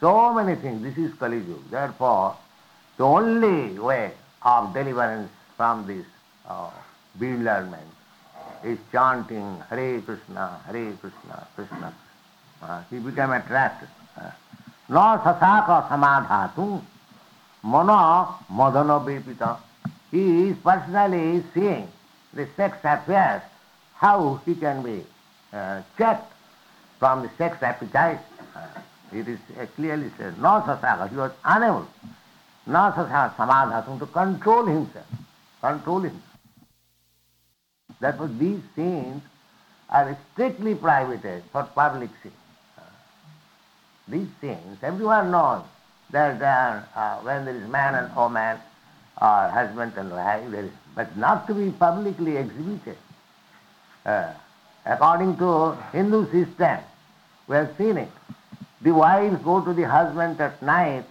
So 0.00 0.32
many 0.34 0.54
things, 0.54 0.82
this 0.82 0.96
is 0.96 1.12
Kali 1.18 1.38
Yuga. 1.38 1.60
Therefore, 1.70 2.36
the 2.96 3.04
only 3.04 3.78
way 3.78 4.12
of 4.42 4.72
deliverance 4.72 5.30
from 5.56 5.86
this 5.86 6.04
uh, 6.46 6.70
bewilderment 7.18 7.88
is 8.62 8.78
chanting 8.92 9.58
Hare 9.70 10.00
Krishna, 10.02 10.60
Hare 10.66 10.92
Krishna, 11.00 11.46
Krishna. 11.56 11.94
Uh, 12.62 12.82
he 12.90 12.98
became 12.98 13.32
attracted. 13.32 13.88
No 14.88 15.20
sasaka 15.24 15.88
samadhatu, 15.88 16.80
mono 17.62 18.36
madana 18.52 19.04
vipita. 19.04 19.58
He 20.10 20.48
is 20.48 20.56
personally 20.62 21.42
seeing 21.52 21.88
the 22.36 22.46
sex 22.56 22.76
affairs, 22.84 23.42
how 23.94 24.40
he 24.44 24.54
can 24.54 24.82
be 24.82 25.04
uh, 25.52 25.82
checked 25.98 26.32
from 26.98 27.22
the 27.22 27.30
sex 27.38 27.62
appetite. 27.62 28.20
Uh, 28.54 28.66
it 29.12 29.26
is 29.26 29.38
uh, 29.58 29.66
clearly 29.74 30.10
said, 30.18 30.38
no 30.38 30.62
sasaka, 30.66 31.08
he 31.08 31.16
was 31.16 31.32
unable, 31.44 31.86
no 32.66 32.92
sasaka 32.94 33.34
samadhatum, 33.36 33.98
to 33.98 34.06
control 34.06 34.66
himself, 34.66 35.06
control 35.60 36.00
himself. 36.00 36.22
Therefore 38.00 38.28
these 38.28 38.60
sins 38.74 39.22
are 39.88 40.16
strictly 40.32 40.74
prohibited 40.74 41.42
for 41.52 41.62
public 41.74 42.10
sin. 42.22 42.32
Uh, 42.76 42.82
these 44.08 44.28
sins, 44.40 44.78
everyone 44.82 45.30
knows 45.30 45.62
that 46.10 46.42
uh, 46.42 47.16
when 47.20 47.44
there 47.44 47.56
is 47.56 47.68
man 47.68 47.94
and 47.94 48.14
woman, 48.14 48.58
or 49.20 49.48
husband 49.48 49.92
and 49.96 50.10
wife, 50.10 50.50
there 50.50 50.64
is, 50.64 50.70
but 50.96 51.16
not 51.16 51.46
to 51.46 51.54
be 51.54 51.70
publicly 51.70 52.36
exhibited. 52.38 52.96
Uh, 54.04 54.32
according 54.84 55.36
to 55.36 55.76
Hindu 55.92 56.24
system, 56.32 56.78
we 57.46 57.54
have 57.54 57.72
seen 57.78 57.98
it. 57.98 58.10
The 58.80 58.92
wives 58.92 59.40
go 59.44 59.60
to 59.60 59.72
the 59.72 59.84
husband 59.84 60.40
at 60.40 60.60
night, 60.62 61.04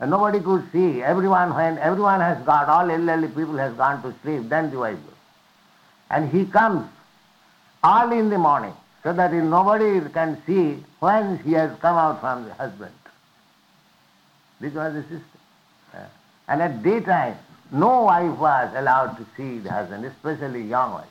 and 0.00 0.10
nobody 0.10 0.40
could 0.40 0.64
see. 0.72 1.02
Everyone, 1.02 1.54
when 1.54 1.78
everyone 1.78 2.20
has 2.20 2.42
got, 2.44 2.68
all 2.68 2.90
elderly 2.90 3.28
people 3.28 3.56
has 3.58 3.74
gone 3.74 4.02
to 4.02 4.14
sleep, 4.22 4.48
then 4.48 4.70
the 4.70 4.78
wife 4.78 4.96
goes. 4.96 5.14
And 6.08 6.30
he 6.30 6.46
comes 6.46 6.88
early 7.84 8.18
in 8.18 8.30
the 8.30 8.38
morning, 8.38 8.72
so 9.02 9.12
that 9.12 9.32
nobody 9.32 10.00
can 10.10 10.42
see 10.46 10.82
when 11.00 11.38
he 11.38 11.52
has 11.52 11.78
come 11.80 11.96
out 11.96 12.20
from 12.20 12.44
the 12.46 12.54
husband. 12.54 12.92
This 14.60 14.74
was 14.74 14.94
the 14.94 15.02
system. 15.02 15.40
Uh, 15.94 16.04
and 16.48 16.62
at 16.62 16.82
daytime, 16.82 17.36
no 17.72 18.04
wife 18.04 18.38
was 18.38 18.72
allowed 18.74 19.16
to 19.16 19.26
see 19.36 19.58
the 19.58 19.70
husband, 19.70 20.04
especially 20.04 20.62
young 20.62 20.92
wife. 20.92 21.06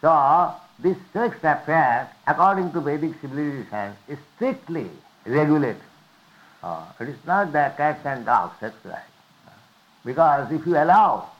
So, 0.00 0.54
this 0.80 0.96
sex 1.12 1.36
affair, 1.44 2.10
according 2.26 2.72
to 2.72 2.80
Vedic 2.80 3.12
civilization, 3.20 3.94
is 4.08 4.18
strictly 4.34 4.90
regulated. 5.24 5.82
It 7.00 7.08
is 7.08 7.24
not 7.26 7.52
the 7.52 7.72
cats 7.76 8.04
and 8.04 8.24
dogs 8.24 8.58
sex 8.60 8.74
life. 8.84 9.04
Because 10.04 10.50
if 10.50 10.66
you 10.66 10.76
allow 10.76 11.30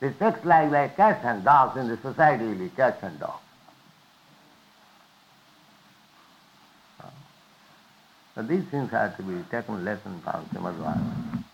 the 0.00 0.12
sex 0.18 0.44
life 0.44 0.70
like 0.72 0.96
cats 0.96 1.24
and 1.24 1.42
dogs 1.44 1.76
in 1.78 1.88
the 1.88 1.96
society 1.98 2.44
will 2.44 2.54
be 2.54 2.68
cats 2.70 3.02
and 3.02 3.18
dogs. 3.18 3.40
So 8.34 8.42
these 8.42 8.64
things 8.64 8.90
have 8.90 9.16
to 9.18 9.22
be 9.22 9.42
taken 9.50 9.84
lesson 9.84 10.20
from 10.24 10.44
Srimad 10.46 10.76
Bhagavatam. 10.78 11.44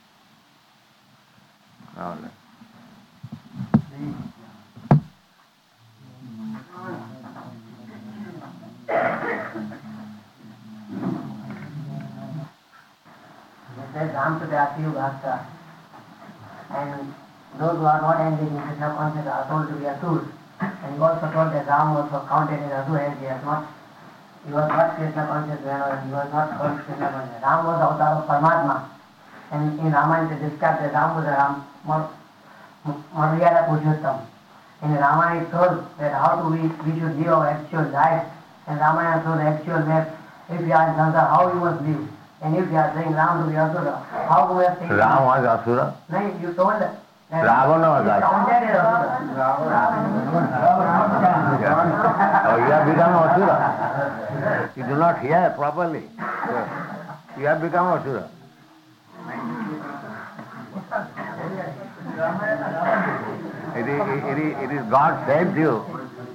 Bhakta. 14.99 15.47
And 16.71 17.15
those 17.59 17.77
who 17.79 17.85
are 17.85 18.01
not 18.01 18.21
engaged 18.21 18.53
in 18.53 18.63
Krishna 18.63 18.95
consciousness 18.95 19.35
are 19.35 19.49
told 19.49 19.67
to 19.67 19.75
be 19.75 19.87
asurs. 19.87 20.27
And 20.61 20.95
he 20.95 21.01
also 21.03 21.27
told 21.33 21.51
that 21.51 21.67
Ram 21.67 21.95
was 21.95 22.11
counted 22.29 22.63
as 22.63 22.87
asur 22.87 22.99
and 23.03 23.19
he 23.19 23.27
has 23.27 23.43
not 23.45 23.67
he 24.47 24.53
was 24.53 24.69
not 24.69 24.95
Krishna 24.95 25.27
conscious 25.27 25.59
he 25.59 25.67
was 25.67 26.31
not 26.31 26.59
Krishna 26.87 27.11
conscious. 27.11 27.43
Ram 27.43 27.67
was 27.67 27.81
avatar 27.83 28.23
of 28.23 28.29
Paramatma. 28.29 28.98
And 29.51 29.79
in 29.81 29.93
Ramayana 29.93 30.37
it 30.37 30.41
described 30.51 30.83
that 30.83 30.93
Ram 30.93 31.17
was 31.17 31.25
a 31.25 31.31
Ram, 31.33 31.65
Maryada 33.15 33.67
Purushottam. 33.69 34.27
In 34.83 34.95
Ramayana 34.95 35.43
it 35.43 35.51
told 35.51 35.85
that 35.99 36.13
how 36.13 36.43
do 36.43 36.49
we, 36.53 36.61
we 36.85 37.01
should 37.01 37.17
live 37.19 37.33
our 37.33 37.49
actual 37.49 37.89
life. 37.91 38.25
And 38.67 38.79
Ramayana 38.79 39.23
told 39.25 39.39
the 39.41 39.45
actual 39.45 39.81
map. 39.87 40.15
If 40.51 40.61
you 40.61 40.73
are 40.73 40.89
in 40.89 40.95
Sansar, 40.95 41.29
how 41.29 41.53
you 41.53 41.61
must 41.61 41.83
live. 41.83 42.09
And 42.41 42.57
if 42.57 42.71
you 42.71 42.77
are 42.77 42.93
saying 42.95 43.13
Ram 43.13 43.45
to 43.45 43.51
be 43.51 43.57
Asura, 43.57 43.99
how 44.29 44.47
do 44.47 44.55
we 44.55 44.65
have 44.65 44.79
taken 44.79 44.97
Ram 44.97 45.25
was 45.25 45.45
Asura? 45.45 45.95
No, 46.09 46.19
you 46.41 46.53
told 46.55 46.81
that. 46.81 46.95
Ravana 47.31 47.89
was 47.91 48.07
Asura. 48.07 48.49
As 48.49 48.63
Asura. 49.37 49.81
Oh, 52.49 52.57
you 52.57 52.71
have 52.73 52.87
become 52.87 53.13
Asura. 53.13 53.57
You 54.77 54.83
do 54.85 54.95
not 54.97 55.21
hear 55.21 55.53
properly. 55.57 56.05
You 57.37 57.45
have 57.47 57.61
become 57.61 57.87
Asura. 57.99 58.31
It 63.79 63.87
is, 63.87 64.01
it, 64.25 64.39
is, 64.39 64.53
it 64.65 64.71
is 64.77 64.83
God 64.91 65.27
saved 65.27 65.57
you 65.57 65.85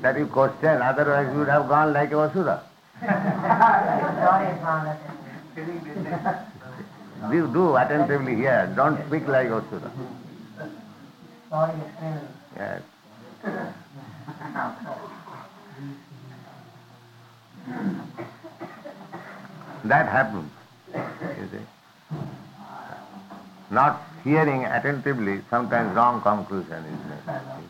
that 0.01 0.17
you 0.17 0.27
question, 0.27 0.81
otherwise 0.81 1.31
you 1.33 1.39
would 1.39 1.49
have 1.49 1.67
gone 1.67 1.93
like 1.93 2.11
a 2.11 2.29
Father. 2.29 2.61
You 7.31 7.47
do 7.53 7.75
attentively 7.75 8.35
hear, 8.35 8.71
don't 8.75 8.97
speak 9.07 9.27
like. 9.27 9.49
Sorry. 11.49 11.73
Yes. 12.55 12.81
That 19.85 20.07
happens, 20.07 20.49
you 20.93 21.49
see. 21.51 21.65
Not 23.73 24.01
hearing 24.23 24.65
attentively, 24.65 25.41
sometimes 25.49 25.95
wrong 25.95 26.21
conclusion 26.21 26.85
is 26.85 26.99
made. 27.09 27.69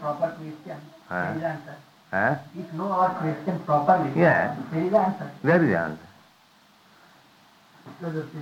Proper 0.00 0.28
question. 0.36 0.80
Huh? 1.08 1.22
There 1.22 1.36
is 1.36 1.42
answer. 1.42 1.76
Huh? 2.10 2.36
If 2.58 2.72
know 2.74 2.92
our 2.92 3.10
question 3.20 3.58
properly, 3.60 4.10
Yeah. 4.20 4.56
there 4.70 4.84
is 4.84 4.92
answer. 4.92 5.30
There 5.42 5.64
is 5.64 5.74
answer. 5.74 6.08
said 8.00 8.14
that 8.14 8.32
the, 8.32 8.40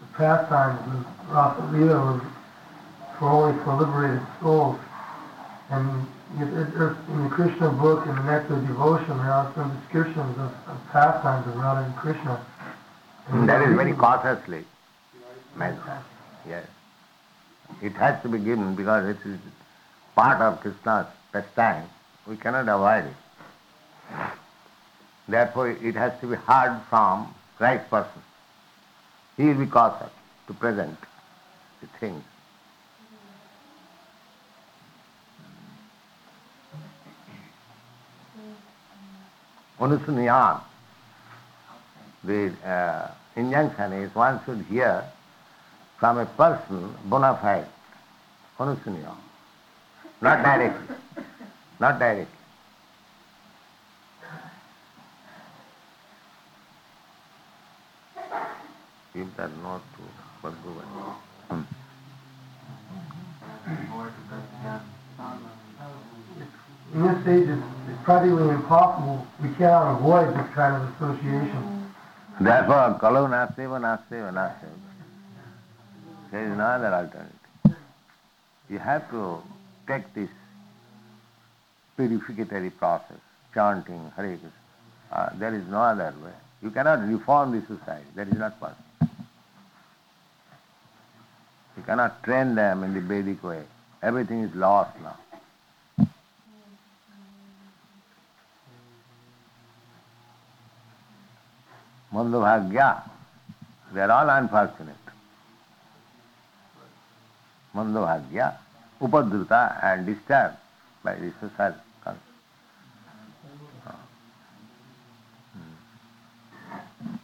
the 0.00 0.06
pastimes 0.16 1.06
of 1.30 1.72
Lila 1.72 1.98
were 2.14 2.20
for 3.18 3.28
only 3.28 3.62
for 3.64 3.74
liberated 3.76 4.26
souls. 4.40 4.78
And 5.70 5.88
it, 5.90 5.92
it, 5.92 6.06
there's- 6.06 6.21
in 6.38 7.24
the 7.24 7.28
Krishna 7.30 7.70
book, 7.70 8.06
in 8.06 8.16
the 8.16 8.22
Nectar 8.22 8.54
of 8.54 8.66
Devotion, 8.66 9.18
there 9.18 9.32
are 9.32 9.52
some 9.54 9.76
descriptions 9.80 10.38
of, 10.38 10.52
of 10.68 10.80
pastimes 10.90 11.46
of 11.46 11.56
Radha 11.56 11.84
and 11.84 11.96
Krishna. 11.96 12.44
And 13.28 13.48
That 13.48 13.68
is 13.68 13.76
very 13.76 13.92
cautiously 13.92 14.64
mentioned. 15.56 16.04
Yes. 16.48 16.66
It 17.82 17.92
has 17.92 18.20
to 18.22 18.28
be 18.28 18.38
given 18.38 18.74
because 18.74 19.08
it 19.08 19.18
is 19.28 19.38
part 20.14 20.40
of 20.40 20.60
Krishna's 20.60 21.06
pastime. 21.32 21.88
We 22.26 22.36
cannot 22.36 22.68
avoid 22.68 23.10
it. 23.10 24.28
Therefore, 25.28 25.70
it 25.70 25.94
has 25.94 26.12
to 26.20 26.26
be 26.26 26.36
heard 26.36 26.80
from 26.88 27.34
right 27.58 27.88
person. 27.88 28.22
He 29.36 29.44
will 29.44 29.54
be 29.54 29.66
cautious 29.66 30.10
to 30.46 30.54
present 30.54 30.98
the 31.80 31.86
things. 32.00 32.22
Anusuniyan, 39.82 40.60
the 42.22 42.52
uh, 42.64 43.10
injunction 43.34 43.92
is 43.94 44.14
one 44.14 44.38
should 44.44 44.64
hear 44.70 45.02
from 45.98 46.18
a 46.18 46.26
person 46.26 46.94
bona 47.06 47.36
fide, 47.42 47.66
anusuniyan, 48.60 49.16
not 50.20 50.40
directly, 50.44 50.96
not 51.80 51.98
directly. 51.98 52.38
Give 59.14 59.36
that 59.36 59.50
not 59.64 59.82
to 59.96 60.02
age, 67.26 67.48
it's, 67.48 67.62
it's 67.88 67.91
practically 68.04 68.48
impossible. 68.50 69.26
We 69.42 69.54
cannot 69.54 69.98
avoid 69.98 70.28
this 70.34 70.54
kind 70.54 70.76
of 70.76 70.88
association. 70.94 71.92
Therefore, 72.40 72.98
kalau 73.00 73.28
naseva, 73.28 73.78
naseva, 73.78 74.30
naseva. 74.32 74.78
There 76.30 76.48
is 76.48 76.56
no 76.56 76.64
other 76.64 76.92
alternative. 76.94 77.76
You 78.68 78.78
have 78.78 79.08
to 79.10 79.38
take 79.86 80.12
this 80.14 80.30
purificatory 81.96 82.70
process, 82.70 83.20
chanting 83.54 84.00
Hare 84.16 84.38
Krishna. 84.38 84.52
Uh, 85.12 85.28
there 85.38 85.54
is 85.54 85.66
no 85.68 85.82
other 85.82 86.14
way. 86.24 86.32
You 86.62 86.70
cannot 86.70 87.06
reform 87.06 87.52
the 87.52 87.60
society. 87.66 88.06
That 88.16 88.28
is 88.28 88.38
not 88.38 88.58
possible. 88.58 88.82
You 91.76 91.82
cannot 91.84 92.22
train 92.22 92.54
them 92.54 92.82
in 92.82 92.94
the 92.94 93.00
Vedic 93.00 93.42
way. 93.42 93.62
Everything 94.02 94.40
is 94.40 94.54
lost 94.54 94.98
now. 95.02 95.16
Mandabhagya, 102.12 103.02
they 103.94 104.00
are 104.00 104.10
all 104.10 104.28
unfortunate. 104.28 104.96
Mandabhagya. 107.74 108.56
upadruta 109.02 109.82
and 109.82 110.06
disturbed 110.06 110.56
by 111.02 111.14
the 111.14 111.32
social 111.40 111.74
concept. 112.04 112.22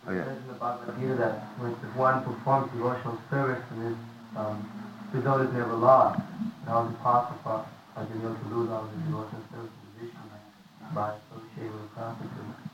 Oh, 0.08 0.12
yes. 0.12 0.26
in 0.26 0.46
the 0.48 0.54
Bhagavad 0.54 0.98
Gita 0.98 1.14
that 1.16 1.34
when 1.60 1.72
if 1.72 1.94
one 1.94 2.24
performs 2.24 2.72
devotional 2.72 3.18
service 3.30 3.62
and 3.70 3.92
his 3.92 3.96
um, 4.36 4.64
result 5.12 5.42
is 5.42 5.52
never 5.52 5.74
lost, 5.74 6.20
how 6.66 6.86
is 6.86 6.92
it 6.92 7.00
possible 7.02 7.38
for 7.44 7.66
Ajamil 8.00 8.34
to 8.40 8.46
lose 8.54 8.70
all 8.70 8.88
the 8.88 8.96
devotional 9.04 9.44
service 9.52 9.70
position 9.94 10.18
by 10.94 11.12
associating 11.12 11.76
with 11.76 12.67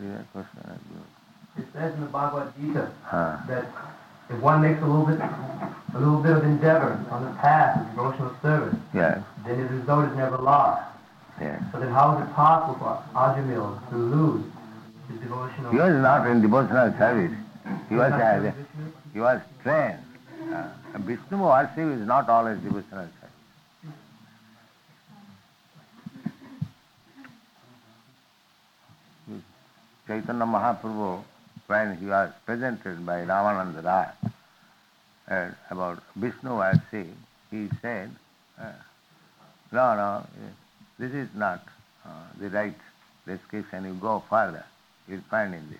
What 0.00 0.06
is 0.06 0.12
that 0.12 0.32
question? 0.32 1.04
It 1.58 1.66
says 1.72 1.94
in 1.94 2.00
the 2.00 2.06
Bhagavad 2.06 2.52
Gita 2.60 2.90
Huh. 3.04 3.36
that 3.48 3.66
if 4.30 4.40
one 4.40 4.62
makes 4.62 4.80
a 4.82 4.86
little 4.86 5.06
bit, 5.06 5.20
a 5.20 5.98
little 5.98 6.22
bit 6.22 6.32
of 6.36 6.44
endeavor 6.44 7.04
on 7.10 7.24
the 7.24 7.32
path 7.38 7.80
of 7.80 7.86
devotional 7.90 8.34
service, 8.42 8.78
then 8.92 9.24
the 9.44 9.54
result 9.76 10.10
is 10.10 10.16
never 10.16 10.38
lost. 10.38 10.82
yes. 11.40 11.60
So 11.72 11.80
then 11.80 11.90
how 11.92 12.16
is 12.16 12.22
it 12.28 12.32
possible 12.34 12.78
for 12.78 13.02
Ajamil 13.14 13.90
to 13.90 13.96
lose 13.96 14.44
his 15.10 15.20
devotional 15.20 15.72
He 15.72 15.78
was 15.78 15.94
not 16.00 16.26
in 16.26 16.40
devotional 16.40 16.92
service. 16.98 17.36
He 17.88 17.96
was, 17.96 18.12
a, 18.12 18.54
he 19.12 19.20
was 19.20 19.40
trained. 19.62 19.98
Uh, 20.52 20.68
Vishnu 20.98 21.38
worship 21.42 21.78
is 21.78 22.06
not 22.06 22.28
always 22.28 22.58
devotional 22.58 23.04
service. 23.04 23.10
Chaitanya 30.06 30.44
Mahaprabhu, 30.44 31.22
when 31.66 31.96
he 31.98 32.06
was 32.06 32.30
presented 32.46 33.04
by 33.06 33.20
Ramananda 33.24 33.82
Raya 33.82 34.12
uh, 35.28 35.54
about 35.70 36.02
Vishnu 36.16 36.56
worship, 36.56 37.06
he 37.50 37.68
said, 37.80 38.10
uh, 38.60 38.72
no, 39.72 39.94
no, 39.94 40.26
this 40.98 41.12
is 41.12 41.28
not 41.34 41.62
uh, 42.04 42.08
the 42.40 42.50
right 42.50 42.74
description. 43.26 43.84
You 43.84 43.94
go 43.94 44.22
further, 44.28 44.64
you'll 45.08 45.20
find 45.30 45.54
in 45.54 45.68
this. 45.70 45.78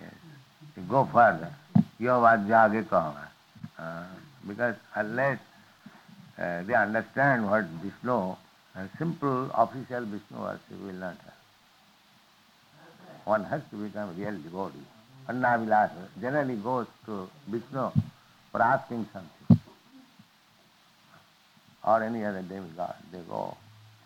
Yes. 0.00 0.10
You 0.76 0.82
go 0.82 1.04
further. 1.12 1.52
Your 1.98 2.20
vajja 2.20 2.74
age 2.74 2.86
kahanga. 2.86 3.28
Uh, 3.78 4.04
because 4.46 4.76
unless 4.94 5.38
uh, 6.38 6.62
they 6.64 6.74
understand 6.74 7.48
what 7.48 7.64
Vishnu, 7.82 8.36
a 8.76 8.88
simple 8.98 9.50
official 9.54 10.04
Vishnu 10.04 10.40
worship 10.40 10.80
will 10.82 10.92
not 10.94 11.16
have. 11.24 11.33
One 13.24 13.44
has 13.44 13.62
to 13.70 13.76
become 13.76 14.16
real 14.18 14.36
devotee. 14.38 14.86
Annavilasa 15.28 16.08
generally 16.20 16.56
goes 16.56 16.86
to 17.06 17.28
Vishnu 17.48 17.90
for 18.52 18.62
asking 18.62 19.08
something. 19.12 19.60
Or 21.86 22.02
any 22.02 22.24
other 22.24 22.42
demigod, 22.42 22.94
they 23.12 23.20
go. 23.28 23.56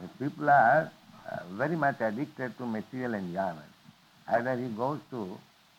If 0.02 0.18
people 0.18 0.48
are 0.48 0.90
uh, 1.30 1.40
very 1.52 1.76
much 1.76 2.00
addicted 2.00 2.56
to 2.58 2.64
material 2.64 3.14
enjoyment. 3.14 3.72
Either 4.28 4.56
he 4.56 4.68
goes 4.68 4.98
to 5.10 5.38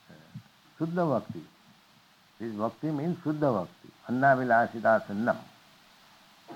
uh, 0.09 0.39
Suddha 0.79 1.07
Bhakti. 1.09 1.41
This 2.39 2.53
Bhakti 2.53 2.87
means 2.91 3.17
Suddha 3.19 3.51
Bhakti. 3.53 3.89
Anna 4.07 4.35
Vilasita 4.37 5.05
Sannam. 5.07 5.37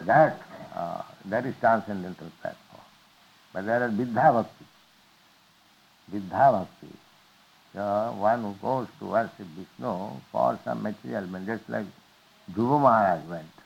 That, 0.05 0.39
uh, 0.75 1.01
that 1.25 1.45
is 1.45 1.55
transcendental 1.59 2.27
platform. 2.41 2.83
But 3.51 3.65
there 3.65 3.87
is 3.87 3.93
Viddha 3.93 4.33
Bhakti. 4.33 4.65
Viddha 6.09 6.51
bhakti 6.51 6.87
one 8.21 8.51
goes 8.61 8.87
to 8.99 9.05
worship 9.07 9.39
Vishnu 9.39 9.93
for 10.31 10.55
some 10.65 10.83
material 10.83 11.29
mean 11.29 11.45
just 11.45 11.69
like 11.69 11.93
Dhruva 12.47 12.77
Maharaj 12.79 13.25
went 13.27 13.61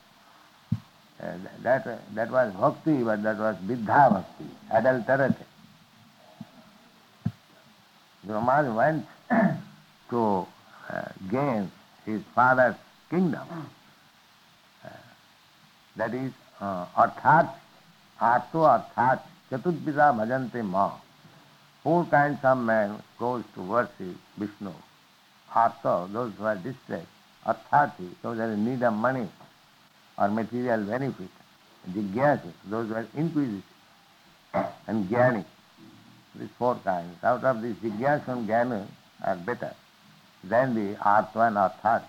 that 1.64 2.30
was 2.30 2.52
bhakti 2.54 3.04
but 3.04 3.20
that 3.20 3.38
was 3.38 3.64
viddha 3.68 4.08
bhakti 4.10 4.52
adulterate 4.78 5.46
Dhruva 8.24 8.42
Maharaj 8.42 8.68
went 8.78 9.06
to 10.10 10.26
gain 11.32 11.70
his 12.08 12.22
father's 12.36 12.76
kingdom 13.12 13.66
that 15.96 16.14
is 16.16 16.32
अर्थात 16.62 17.58
आर्थो 18.20 18.62
अर्थात 18.66 19.26
चतुर्विदा 19.52 20.12
भजनते 20.12 20.62
माँ 20.62 20.90
Four 21.88 22.04
kinds 22.08 22.44
of 22.44 22.58
man 22.58 23.02
goes 23.18 23.46
to 23.56 23.62
worship 23.62 24.18
Vishnu. 24.38 24.74
Artha, 25.56 26.10
those 26.12 26.34
who 26.38 26.44
are 26.44 26.58
distressed. 26.58 27.08
Arthati, 27.46 28.10
those 28.22 28.36
who 28.36 28.44
are 28.44 28.52
in 28.52 28.66
need 28.66 28.84
of 28.84 28.92
money 28.92 29.26
or 30.18 30.28
material 30.28 30.84
benefit. 30.84 31.30
Jigyasi, 31.90 32.52
those 32.66 32.90
who 32.90 32.96
are 32.96 33.08
inquisitive. 33.16 33.64
And 34.86 35.08
Jnani, 35.08 35.46
these 36.36 36.50
four 36.60 36.76
kinds. 36.84 37.24
Out 37.24 37.46
of 37.46 37.62
these 37.62 37.76
Jigyasa 37.76 38.28
and 38.28 38.50
Jnana 38.50 38.86
are 39.24 39.38
better 39.38 39.74
than 40.44 40.76
the 40.76 40.98
Artha 41.02 41.40
and 41.40 41.56
Arthat, 41.56 42.04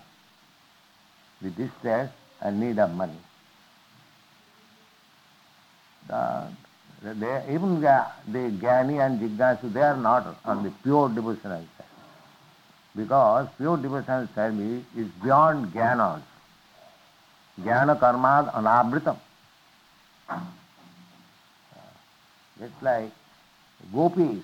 the 1.41 1.51
distress 1.51 2.11
and 2.41 2.59
need 2.59 2.79
of 2.79 2.93
money. 2.93 3.21
The, 6.09 6.49
they, 7.01 7.45
even 7.53 7.81
the, 7.81 8.05
the 8.27 8.39
Jnani 8.61 8.99
and 9.05 9.19
Jignasu, 9.19 9.71
they 9.71 9.81
are 9.81 9.95
not 9.97 10.35
on 10.45 10.63
the 10.63 10.71
pure 10.83 11.09
devotional 11.09 11.65
side. 11.77 11.87
Because 12.95 13.47
pure 13.57 13.77
devotional 13.77 14.27
service 14.35 14.83
is 14.97 15.07
beyond 15.23 15.73
Jnana. 15.73 16.21
Jnana 17.61 17.99
karmad 17.99 18.53
anavritam. 18.53 19.17
Just 22.59 22.81
like 22.81 23.11
gopis, 23.93 24.43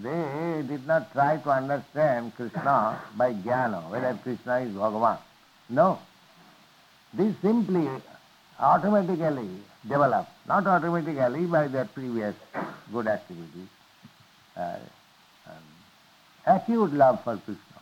they 0.00 0.62
did 0.68 0.86
not 0.86 1.12
try 1.12 1.36
to 1.38 1.50
understand 1.50 2.34
Krishna 2.36 3.00
by 3.16 3.32
jnana, 3.34 3.90
whether 3.90 4.16
Krishna 4.22 4.58
is 4.58 4.72
Bhagavan. 4.72 5.18
No. 5.68 5.98
They 7.12 7.34
simply 7.42 7.88
automatically 8.60 9.50
develop, 9.88 10.28
not 10.50 10.66
automatically 10.66 11.46
by 11.46 11.68
their 11.68 11.84
previous 11.84 12.34
good 12.92 13.06
activities, 13.06 13.68
uh, 14.56 14.78
um, 15.46 15.66
acute 16.44 16.92
love 16.92 17.22
for 17.22 17.36
Krishna. 17.36 17.80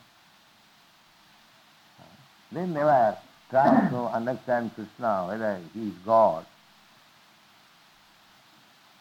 They 2.51 2.65
never 2.67 3.17
try 3.49 3.89
to 3.89 3.97
understand 4.19 4.71
Krishna, 4.75 5.25
whether 5.27 5.59
he 5.73 5.87
is 5.87 5.93
God. 6.05 6.45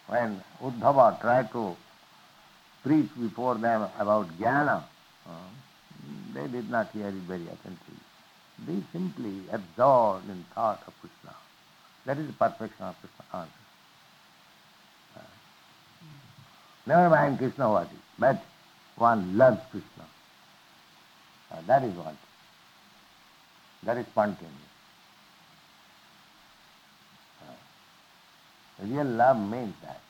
When 0.07 0.43
Uddhava 0.63 1.21
tried 1.21 1.53
to 1.53 1.77
preach 2.83 3.11
before 3.21 3.57
them 3.57 3.87
about 3.99 4.29
jnana, 4.39 4.83
uh, 5.27 5.31
they 6.33 6.47
did 6.49 6.71
not 6.71 6.91
hear 6.93 7.09
it 7.09 7.15
very 7.33 7.43
attentively. 7.43 8.05
They 8.67 8.83
simply 8.93 9.43
absorbed 9.53 10.31
in 10.31 10.45
thought 10.55 10.83
of 10.87 10.95
Krishna. 11.01 11.37
That 12.07 12.17
is 12.17 12.27
the 12.27 12.33
perfection 12.33 12.87
of 12.87 12.97
Krishna 13.01 13.25
consciousness. 13.31 13.59
Uh, 15.15 15.21
never 16.89 17.11
mind 17.11 17.39
Krishna 17.39 17.71
what 17.71 17.85
is, 17.85 17.99
but 18.19 18.43
one 18.97 19.37
loves 19.37 19.61
Krishna. 19.71 20.05
Uh, 21.53 21.61
that 21.67 21.85
is 21.85 21.95
what. 21.95 22.15
That 23.85 23.97
is 23.99 24.07
spontaneous. 24.07 24.69
Real 28.83 29.05
love 29.05 29.39
means 29.39 29.75
that. 29.83 30.01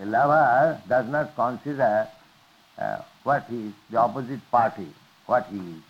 A 0.00 0.06
lover 0.06 0.80
does 0.88 1.08
not 1.08 1.34
consider 1.34 2.08
uh, 2.78 2.98
what 3.24 3.44
he 3.50 3.66
is, 3.66 3.72
the 3.90 3.98
opposite 3.98 4.40
party, 4.50 4.86
what 5.26 5.46
he 5.46 5.58
is. 5.58 5.82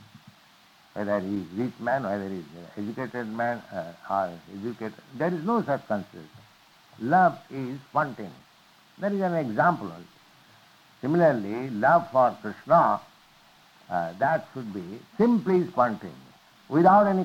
Whether 0.94 1.20
he 1.20 1.36
is 1.40 1.46
rich 1.56 1.78
man, 1.78 2.04
whether 2.04 2.28
he 2.28 2.38
is 2.38 2.44
educated 2.76 3.28
man 3.28 3.62
uh, 3.72 3.92
or 4.10 4.32
educated. 4.58 4.94
There 5.16 5.32
is 5.32 5.44
no 5.44 5.62
such 5.62 5.86
consideration. 5.86 6.30
Love 7.00 7.38
is 7.50 7.78
spontaneous. 7.90 8.47
That 9.00 9.12
is 9.12 9.20
an 9.20 9.34
example. 9.34 9.92
Similarly, 11.00 11.70
love 11.70 12.10
for 12.10 12.36
Krishna, 12.42 13.00
uh, 13.88 14.12
that 14.18 14.48
should 14.52 14.74
be 14.74 14.98
simply 15.16 15.66
spontaneous, 15.68 16.16
without 16.68 17.06
any 17.06 17.24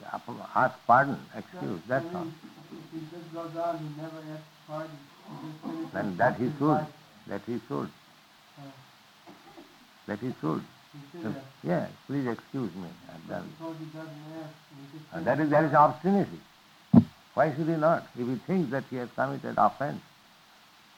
ask 0.55 0.75
pardon, 0.87 1.19
excuse, 1.37 1.81
that's 1.89 2.15
all. 2.15 2.27
If 2.27 2.93
he 2.93 3.01
just 3.11 3.35
goes 3.35 3.57
on, 3.57 3.79
he 3.79 3.89
never 4.01 4.21
asks 4.33 4.45
pardon. 4.67 4.99
He 5.29 5.49
just 5.49 5.61
finishes 5.63 5.93
Then 5.93 6.17
that 6.17 6.37
he 6.37 6.47
should, 6.59 6.87
that 7.27 7.41
he 7.47 7.61
should, 7.69 7.91
that 10.07 10.19
he 10.21 10.35
should. 10.41 10.63
he 10.93 11.23
should 11.23 11.27
ask. 11.37 11.47
Yes, 11.63 11.91
please 12.07 12.27
excuse 12.27 12.75
me, 12.77 12.89
I've 13.13 13.29
done. 13.29 13.51
suppose 13.59 13.77
he 13.79 13.85
doesn't 13.87 14.25
ask, 14.43 14.55
and 15.15 15.27
that 15.27 15.41
is, 15.41 15.51
that 15.51 15.65
is 15.65 15.75
obstinacy. 15.75 16.41
Why 17.35 17.53
should 17.55 17.67
he 17.69 17.77
not? 17.77 18.07
If 18.19 18.27
he 18.29 18.35
thinks 18.47 18.71
that 18.71 18.85
he 18.91 18.97
has 18.97 19.09
committed 19.15 19.55
offense, 19.59 20.01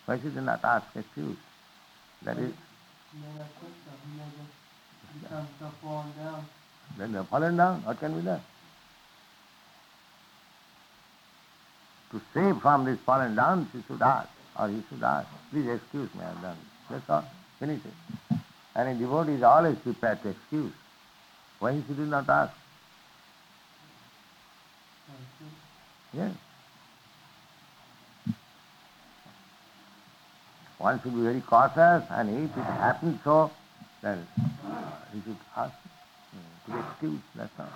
why 0.07 0.19
should 0.21 0.33
he 0.33 0.41
not 0.41 0.63
ask 0.65 0.87
excuse? 0.95 1.37
That 2.23 2.39
is, 2.39 2.53
He 3.13 3.19
then 6.97 7.13
they 7.13 7.19
have 7.19 7.29
fallen 7.29 7.57
down, 7.57 7.83
what 7.85 7.99
can 8.01 8.15
be 8.19 8.25
done? 8.25 8.41
To 12.11 12.21
save 12.33 12.61
from 12.63 12.85
this 12.85 12.99
fallen 13.01 13.35
down, 13.35 13.69
she 13.73 13.83
should 13.87 14.01
ask, 14.01 14.29
or 14.59 14.69
he 14.69 14.83
should 14.89 15.03
ask, 15.03 15.29
please 15.51 15.69
excuse 15.69 16.13
me, 16.15 16.23
I 16.23 16.29
have 16.29 16.43
done. 16.43 16.57
That's 16.91 17.11
all, 17.11 17.25
finish 17.59 17.81
it. 17.85 18.39
And 18.75 18.89
a 18.89 18.95
devotee 18.95 19.33
is 19.33 19.43
always 19.43 19.77
prepared 19.79 20.23
to 20.23 20.31
excuse. 20.31 20.73
Why 21.59 21.75
should 21.87 21.97
he 21.97 22.03
not 22.05 22.29
ask? 22.29 22.55
Yes. 26.13 26.33
One 30.79 31.01
should 31.03 31.15
be 31.15 31.23
very 31.23 31.41
cautious, 31.41 32.05
and 32.11 32.45
if 32.45 32.57
it 32.57 32.63
happens 32.63 33.19
so, 33.25 33.51
then 34.01 34.27
he 35.13 35.21
should 35.23 35.37
ask 35.57 35.75
mm, 36.69 36.71
to 36.71 36.73
be 36.73 36.79
excused, 36.79 37.23
that's 37.35 37.53
all. 37.59 37.67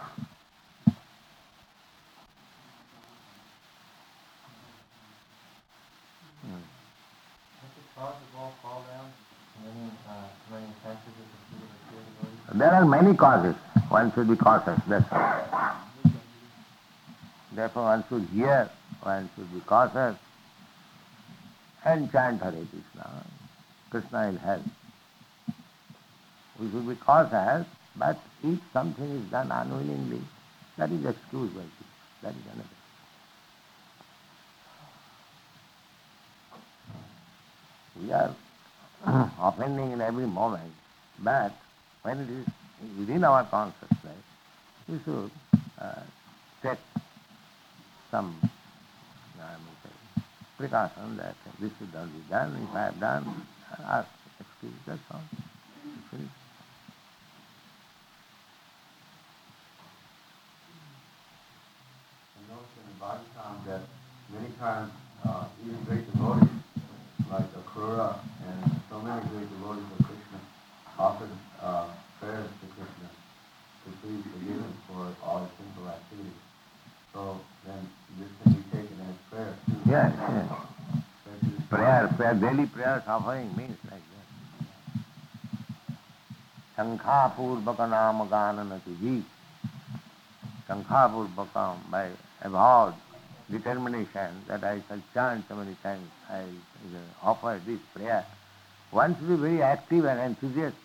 Mm. 6.46 6.60
There 12.54 12.70
are 12.70 12.84
many 12.84 13.16
causes. 13.16 13.54
One 13.88 14.12
should 14.12 14.28
be 14.28 14.36
cautious, 14.36 14.80
that's 14.86 15.12
all. 15.12 15.76
Therefore 17.52 17.82
one 17.84 18.04
should 18.08 18.28
hear, 18.34 18.70
one 19.02 19.28
should 19.36 19.52
be 19.52 19.60
cautious 19.60 20.16
and 21.84 22.10
chant 22.12 22.40
Hare 22.40 22.52
Krishna. 22.52 23.24
Krishna 23.90 24.30
will 24.30 24.38
help. 24.38 24.62
We 26.58 26.70
should 26.70 26.88
be 26.88 26.94
cautious, 26.94 27.66
but 27.96 28.18
if 28.42 28.58
something 28.72 29.10
is 29.10 29.30
done 29.30 29.50
unwillingly, 29.50 30.22
that 30.78 30.90
is 30.90 31.04
excused 31.04 31.54
by. 31.54 31.62
That 32.22 32.30
is 32.30 32.46
another. 32.52 32.68
We 38.00 38.12
are 38.12 38.34
offending 39.40 39.92
in 39.92 40.00
every 40.00 40.26
moment, 40.26 40.72
but 41.18 41.52
when 42.02 42.18
it 42.20 42.30
is 42.30 42.46
within 42.98 43.24
our 43.24 43.44
consciousness, 43.44 44.22
we 44.88 44.98
should 45.04 45.30
uh, 45.80 46.00
take 46.62 46.78
some 48.10 48.36
I 49.42 49.56
may 49.58 49.74
say, 49.82 50.22
precaution 50.56 51.16
that 51.16 51.34
this 51.60 51.70
should 51.78 51.92
not 51.92 52.06
be 52.12 52.20
done. 52.30 52.68
If 52.68 52.74
I 52.76 52.84
have 52.84 53.00
done, 53.00 53.46
ask 53.84 54.08
excuse, 54.38 54.72
that's 54.86 55.00
all. 55.10 55.20
Finish. 56.10 56.28
I 62.38 62.91
noticed 63.02 63.02
body 63.02 63.24
time 63.36 63.58
that 63.66 63.80
many 64.32 64.52
times 64.58 64.92
uh, 65.24 65.44
even 65.64 65.82
great 65.84 66.10
devotees 66.12 66.48
like 67.30 67.46
Akrura 67.54 68.18
and 68.46 68.80
so 68.90 69.00
many 69.00 69.20
great 69.28 69.48
devotees 69.50 69.84
of 69.98 70.06
Krishna 70.06 70.40
offered 70.98 71.30
uh, 71.60 71.86
prayers 72.20 72.48
to 72.60 72.66
Krishna 72.74 73.08
to 73.84 73.90
please 74.02 74.22
forgive 74.32 74.56
him 74.56 74.74
for 74.86 75.14
all 75.24 75.40
his 75.40 75.50
sinful 75.58 75.88
activities. 75.88 76.40
So 77.12 77.40
then 77.66 77.88
this 78.18 78.28
can 78.42 78.52
be 78.54 78.62
taken 78.70 78.96
as 79.00 79.16
prayer 79.30 79.54
too. 79.66 79.90
Yes, 79.90 80.12
yes. 80.18 80.48
Prayer, 81.68 82.08
prayer, 82.16 82.34
daily 82.34 82.66
prayers 82.66 83.02
offering 83.06 83.56
means 83.56 83.78
like 83.90 84.02
that. 84.12 84.26
Shankha 86.76 87.34
Purvaka 87.34 87.88
Nama 87.88 88.26
Ganana 88.26 88.80
Tuji. 88.86 89.24
Shankha 90.68 91.10
Purvaka 91.10 91.76
by 91.90 92.10
avowed 92.42 92.94
determination 93.50 94.42
that 94.48 94.64
I 94.64 94.82
shall 94.88 95.02
chant 95.14 95.44
so 95.48 95.56
many 95.56 95.76
times, 95.82 96.08
I 96.30 96.44
offer 97.22 97.60
this 97.66 97.80
prayer. 97.94 98.24
One 98.90 99.16
should 99.16 99.28
be 99.28 99.36
very 99.36 99.62
active 99.62 100.04
and 100.04 100.20
enthusiastic. 100.20 100.78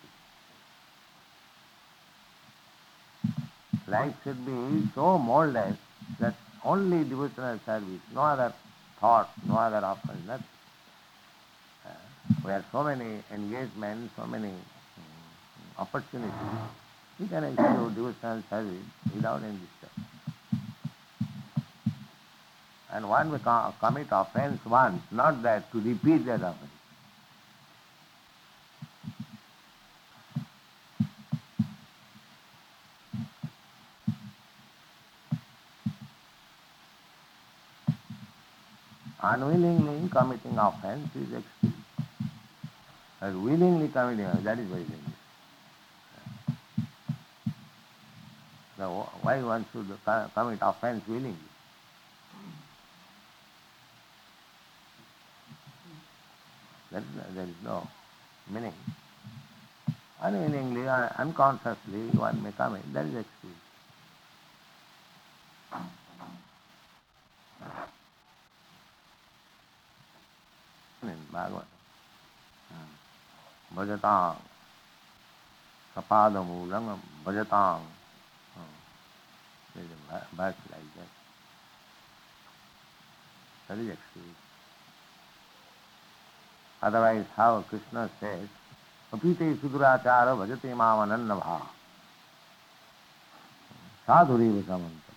Life 3.86 4.14
should 4.22 4.44
be 4.44 4.88
so 4.94 5.18
molded 5.18 5.76
that 6.20 6.34
only 6.64 7.04
devotional 7.08 7.58
service, 7.64 8.00
no 8.14 8.20
other 8.20 8.52
thought, 9.00 9.30
no 9.46 9.56
other 9.56 9.84
offering, 9.84 10.26
nothing. 10.26 10.44
Uh, 11.86 11.90
we 12.44 12.50
have 12.50 12.64
so 12.70 12.82
many 12.84 13.22
engagements, 13.32 14.12
so 14.16 14.26
many 14.26 14.48
mm, 14.48 15.78
opportunities. 15.78 16.32
We 17.18 17.28
can 17.28 17.44
execute 17.44 17.94
devotional 17.94 18.42
service 18.50 18.84
without 19.14 19.42
any 19.42 19.58
disturbance. 19.58 20.17
And 22.92 23.08
one 23.08 23.30
will 23.30 23.38
co- 23.38 23.74
commit 23.80 24.06
offense 24.10 24.64
once, 24.64 25.02
not 25.10 25.42
that 25.42 25.70
to 25.72 25.80
repeat 25.80 26.24
that 26.26 26.40
offense. 26.40 26.72
Unwillingly 39.20 40.08
committing 40.08 40.56
offense 40.58 41.08
is 41.16 41.32
excused. 41.32 41.74
But 43.20 43.34
willingly 43.34 43.88
committing 43.88 44.24
offense, 44.24 44.44
that 44.44 44.58
is 44.58 44.68
very 44.68 44.84
dangerous. 44.84 45.04
Why 49.22 49.42
one 49.42 49.66
should 49.72 49.88
commit 50.34 50.58
offense 50.62 51.06
willingly? 51.06 51.47
There 56.98 57.06
is, 57.06 57.34
there 57.34 57.44
is 57.44 57.54
no 57.62 57.86
meaning. 58.50 58.74
Unwillingly, 60.20 60.82
or 60.82 61.12
unconsciously, 61.16 62.08
one 62.18 62.42
may 62.42 62.50
come 62.52 62.74
in. 62.74 62.82
that 62.92 63.06
is 63.06 63.14
excused. 63.14 63.54
in 71.02 71.16
Bhagavad. 71.30 71.64
Bhajatang. 73.76 74.36
Sapadamulang 75.94 76.98
bhajatang. 77.24 77.82
is 79.76 79.86
a 80.10 80.26
verse 80.34 80.56
like 80.72 80.90
that. 80.96 81.10
That 83.68 83.78
is 83.78 83.90
excuse. 83.90 84.47
Otherwise, 86.82 87.24
how 87.36 87.64
Krishna 87.68 88.08
says, 88.20 88.48
Apite 89.12 89.56
sudurachara 89.58 90.36
bhajate 90.36 90.74
mamananna 90.74 91.40
bha. 91.40 91.62
Sadhuriva 94.06 94.62
samanta. 94.64 95.12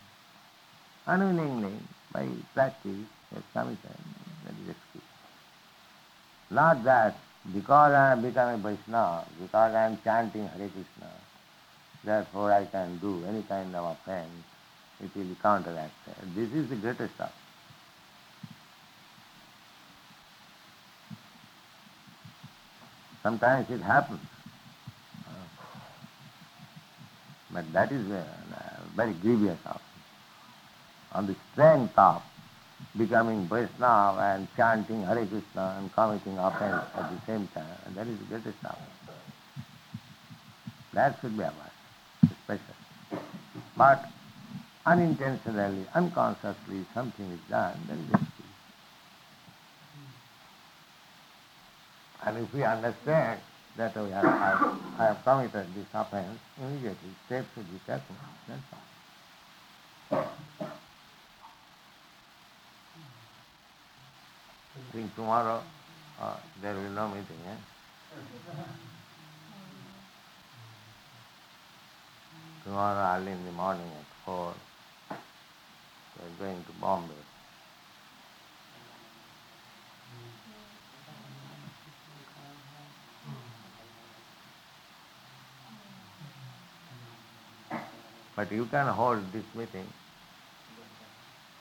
Unwillingly, 1.07 1.73
by 2.11 2.27
practice, 2.53 2.91
yes, 2.95 3.07
has 3.33 3.43
committed, 3.53 3.97
that 4.45 4.53
is 4.63 4.69
excuse. 4.69 5.03
Not 6.49 6.83
that 6.83 7.15
because 7.53 7.93
I 7.93 8.11
am 8.11 8.21
becoming 8.21 8.61
Vaishnava, 8.61 9.25
because 9.41 9.73
I 9.73 9.85
am 9.85 9.97
chanting 10.03 10.47
Hare 10.47 10.69
Krishna, 10.69 11.09
therefore 12.03 12.51
I 12.51 12.65
can 12.65 12.97
do 12.99 13.23
any 13.27 13.43
kind 13.43 13.75
of 13.75 13.85
offense, 13.85 14.29
it 15.03 15.09
will 15.15 15.25
be 15.25 15.35
counteracted. 15.41 16.15
This 16.35 16.51
is 16.53 16.69
the 16.69 16.75
greatest 16.75 17.15
stuff. 17.15 17.33
Sometimes 23.23 23.69
it 23.69 23.81
happens. 23.81 24.19
But 27.53 27.71
that 27.73 27.91
is 27.91 28.09
uh, 28.09 28.23
very 28.95 29.13
grievous 29.13 29.57
also. 29.65 29.81
On 31.13 31.27
the 31.27 31.35
strength 31.51 31.97
of 31.97 32.23
becoming 32.97 33.45
Vaishnava 33.47 34.35
and 34.35 34.47
chanting 34.55 35.03
Hare 35.03 35.25
Krishna 35.25 35.75
and 35.77 35.91
committing 35.93 36.37
offense 36.37 36.83
at 36.95 37.11
the 37.11 37.21
same 37.25 37.47
time, 37.53 37.77
and 37.85 37.95
that 37.95 38.07
is 38.07 38.17
the 38.19 38.25
greatest 38.25 38.57
offense. 38.63 38.79
That 40.93 41.17
should 41.21 41.37
be 41.37 41.43
avoided, 41.43 41.71
especially. 42.23 43.21
But 43.75 44.09
unintentionally, 44.85 45.85
unconsciously, 45.93 46.85
something 46.93 47.25
is 47.31 47.39
done, 47.49 47.79
then 47.87 48.07
it 48.13 48.21
is 48.21 48.40
And 52.25 52.37
if 52.37 52.53
we 52.53 52.63
understand 52.63 53.39
that 53.77 53.95
we 53.95 54.11
have, 54.11 54.25
I, 54.25 54.77
I 54.99 55.05
have 55.07 55.23
committed 55.23 55.73
this 55.73 55.87
offense, 55.93 56.39
immediately 56.61 57.09
steps 57.25 57.47
should 57.55 57.71
be 57.71 57.79
taken. 57.79 58.15
That's 58.47 58.61
all. 58.73 58.79
I 64.75 64.93
think 64.93 65.15
tomorrow 65.15 65.63
uh, 66.21 66.35
there 66.61 66.75
will 66.75 66.83
be 66.83 66.89
no 66.89 67.07
meeting, 67.07 67.41
eh? 67.47 67.55
Tomorrow 72.63 73.19
early 73.19 73.31
in 73.31 73.45
the 73.45 73.51
morning 73.53 73.89
at 73.99 74.25
4, 74.25 74.53
we 75.09 76.25
are 76.25 76.47
going 76.47 76.63
to 76.63 76.71
Bombay. 76.79 77.13
But 88.41 88.51
you 88.51 88.65
can 88.65 88.87
hold 88.87 89.19
this 89.31 89.43
meeting 89.53 89.85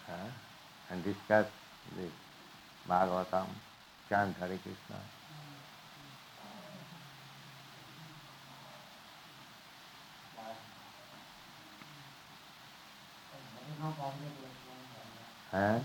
uh, 0.08 0.12
and 0.90 1.04
discuss 1.04 1.46
this 1.94 2.10
Bhagavatam, 2.88 3.48
chant 4.08 4.34
Hare 4.38 4.58
Krishna. 4.64 4.96
Huh? 15.52 15.80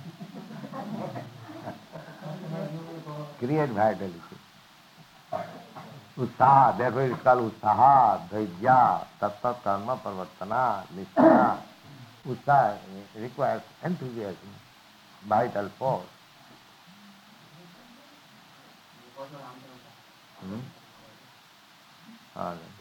Create 3.38 3.70
vitality. 3.70 4.45
उत्साह 6.18 6.72
देखो 6.78 7.02
इसका 7.14 7.34
उत्साह 7.46 7.80
धैर्य 8.28 8.76
तत्व 9.22 9.52
कर्म 9.64 9.94
प्रवर्तना 9.96 10.64
निष्ठा 10.96 11.32
उत्साह 12.30 12.68
requires 13.22 13.64
enthusiasm, 13.86 14.54
vital 15.24 15.68
force 15.80 16.14
Hmm? 22.36 22.75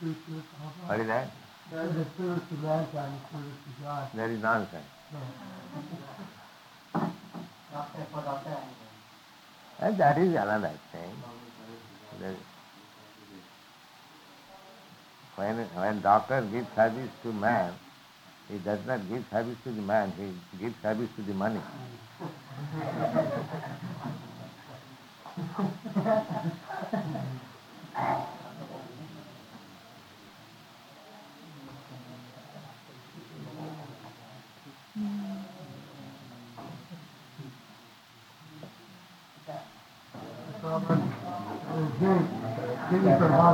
What 0.00 0.98
is 0.98 1.06
that? 1.08 1.30
That 1.72 1.84
is 1.84 2.06
service 2.16 2.42
to 2.48 2.54
mankind, 2.54 3.20
service 3.30 3.60
to 3.66 3.82
God. 3.84 4.08
That 4.14 4.30
is 4.30 4.42
nonsense. 4.42 4.86
And 9.78 9.98
that 9.98 10.16
is 10.16 10.30
another 10.30 10.72
thing. 10.90 11.12
That 12.20 12.34
when, 15.36 15.56
when 15.56 16.00
doctor 16.00 16.40
gives 16.50 16.74
service 16.74 17.10
to 17.22 17.32
man, 17.34 17.74
he 18.48 18.56
does 18.58 18.80
not 18.86 19.06
give 19.10 19.24
service 19.30 19.56
to 19.64 19.70
the 19.70 19.82
man, 19.82 20.12
he 20.16 20.32
gives 20.58 20.80
service 20.80 21.10
to 21.16 21.22
the 21.22 21.34
money. 21.34 21.60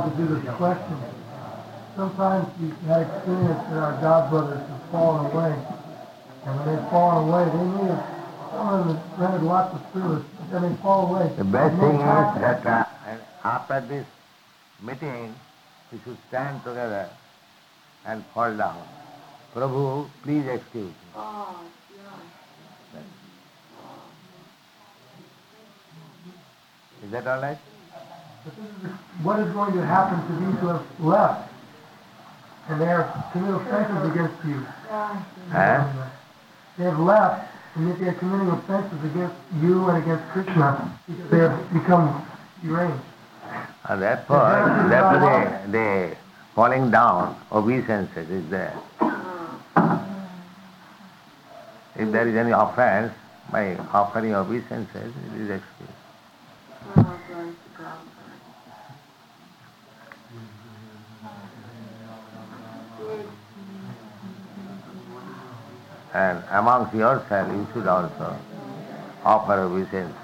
to 0.09 0.17
do 0.17 0.25
this 0.35 0.55
question. 0.55 0.97
Sometimes 1.95 2.47
you 2.61 2.69
had 2.87 3.01
experience 3.01 3.61
that 3.69 3.77
our 3.77 4.01
God 4.01 4.29
brothers 4.29 4.59
have 4.59 4.83
fallen 4.91 5.31
away. 5.31 5.53
And 6.45 6.59
when 6.59 6.65
they've 6.75 6.89
fallen 6.89 7.27
away, 7.29 7.43
they 7.49 7.65
may 7.75 7.87
have, 7.91 8.05
some 8.51 8.67
of 8.67 8.87
them 8.87 8.95
have 8.95 9.19
rendered 9.19 9.43
lots 9.43 9.73
of 9.75 9.81
service, 9.93 10.25
but 10.37 10.51
then 10.51 10.61
they 10.69 10.75
fall 10.81 11.13
away. 11.15 11.27
The 11.35 11.43
best 11.43 11.75
thing 11.79 11.95
is 11.95 11.99
that 11.99 12.65
uh, 12.65 12.85
after 13.43 13.81
this 13.87 14.05
meeting, 14.81 15.35
we 15.91 15.99
should 16.03 16.17
stand 16.29 16.63
together 16.63 17.09
and 18.05 18.23
fall 18.33 18.55
down. 18.55 18.87
Prabhu, 19.53 20.07
please 20.23 20.45
excuse 20.47 20.87
me. 20.87 20.93
Oh, 21.15 21.65
yeah. 21.95 23.01
Is 27.05 27.11
that 27.11 27.27
all 27.27 27.41
right? 27.41 27.57
But 28.47 28.55
this 28.55 28.91
is 28.91 28.97
what 29.23 29.39
is 29.39 29.51
going 29.51 29.73
to 29.73 29.85
happen 29.85 30.23
to 30.23 30.45
these 30.45 30.59
who 30.61 30.67
have 30.67 30.85
left? 30.99 31.51
And 32.69 32.81
they 32.81 32.85
have 32.85 33.29
committed 33.31 33.55
offenses 33.55 34.11
against 34.11 34.45
you. 34.45 34.59
Huh? 35.51 36.07
They 36.77 36.83
have 36.85 36.99
left, 36.99 37.51
and 37.75 37.87
yet 37.89 37.99
they 37.99 38.07
are 38.07 38.13
committing 38.13 38.47
offenses 38.47 39.03
against 39.03 39.35
you 39.61 39.89
and 39.89 40.03
against 40.03 40.23
Krishna 40.31 40.99
because 41.07 41.31
they 41.31 41.39
have 41.39 41.73
become 41.73 42.25
deranged. 42.63 43.03
And 43.89 44.01
therefore, 44.01 44.87
therefore 44.89 45.61
the, 45.67 45.71
the 45.71 46.17
falling 46.55 46.91
down 46.91 47.35
obeisances 47.51 48.29
is 48.29 48.49
there. 48.49 48.77
If 51.95 52.11
there 52.11 52.27
is 52.27 52.35
any 52.35 52.51
offense, 52.51 53.11
by 53.51 53.75
offering 53.93 54.35
obeisances, 54.35 55.13
it 55.33 55.41
is 55.41 55.49
excused. 55.49 55.91
Oh, 56.97 57.19
glory 57.27 57.49
to 57.49 57.81
God. 57.81 57.97
And 66.17 66.43
amongst 66.49 66.95
yourself, 66.95 67.47
you 67.53 67.67
should 67.71 67.85
also 67.85 68.35
offer 69.23 69.59
obeisances. 69.59 70.15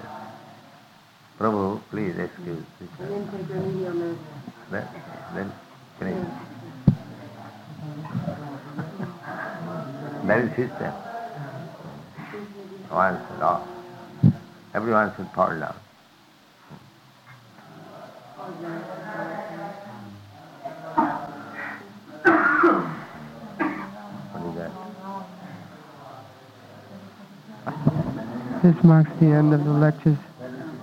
Prabhu, 1.38 1.80
please 1.88 2.18
excuse 2.18 2.64
this. 2.80 2.88
Then 2.98 3.28
take 3.30 3.48
remedial 3.48 3.94
measures. 3.94 4.18
Then, 4.72 4.88
then 5.34 5.52
finish. 6.00 6.26
That 10.26 10.38
is 10.40 10.50
system. 10.56 10.92
One 12.90 13.20
should 13.28 13.42
off. 13.42 13.68
Everyone 14.74 15.12
should 15.14 15.30
fall 15.30 15.56
down. 15.60 15.76
What 24.32 24.42
is 24.50 24.56
that? 24.56 24.72
This 28.64 28.82
marks 28.82 29.10
the 29.20 29.26
end 29.26 29.52
of 29.52 29.62
the 29.62 29.72
lectures 29.72 30.16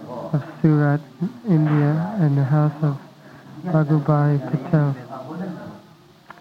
of 0.07 0.43
Surat, 0.61 1.01
India, 1.49 2.15
in 2.21 2.35
the 2.35 2.43
house 2.43 2.77
of 2.83 2.95
Bhagubhai 3.65 4.37
Patel. 4.51 4.93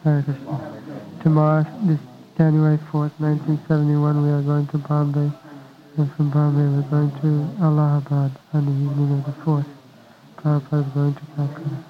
Hare 0.04 0.22
Krishna. 0.22 0.82
Tomorrow, 1.22 1.64
this 1.84 1.98
January 2.36 2.76
4th, 2.92 3.16
1971, 3.16 4.22
we 4.22 4.28
are 4.28 4.42
going 4.42 4.66
to 4.66 4.76
Bombay, 4.76 5.32
and 5.96 6.12
from 6.12 6.28
Bombay 6.28 6.76
we're 6.76 6.90
going 6.90 7.10
to 7.22 7.64
Allahabad 7.64 8.32
on 8.52 8.66
the 8.66 8.72
evening 8.72 9.18
of 9.18 9.24
the 9.24 9.32
4th. 9.40 9.64
Prabhupada 10.36 10.86
is 10.86 10.92
going 10.92 11.14
to 11.14 11.22
Calcutta. 11.36 11.89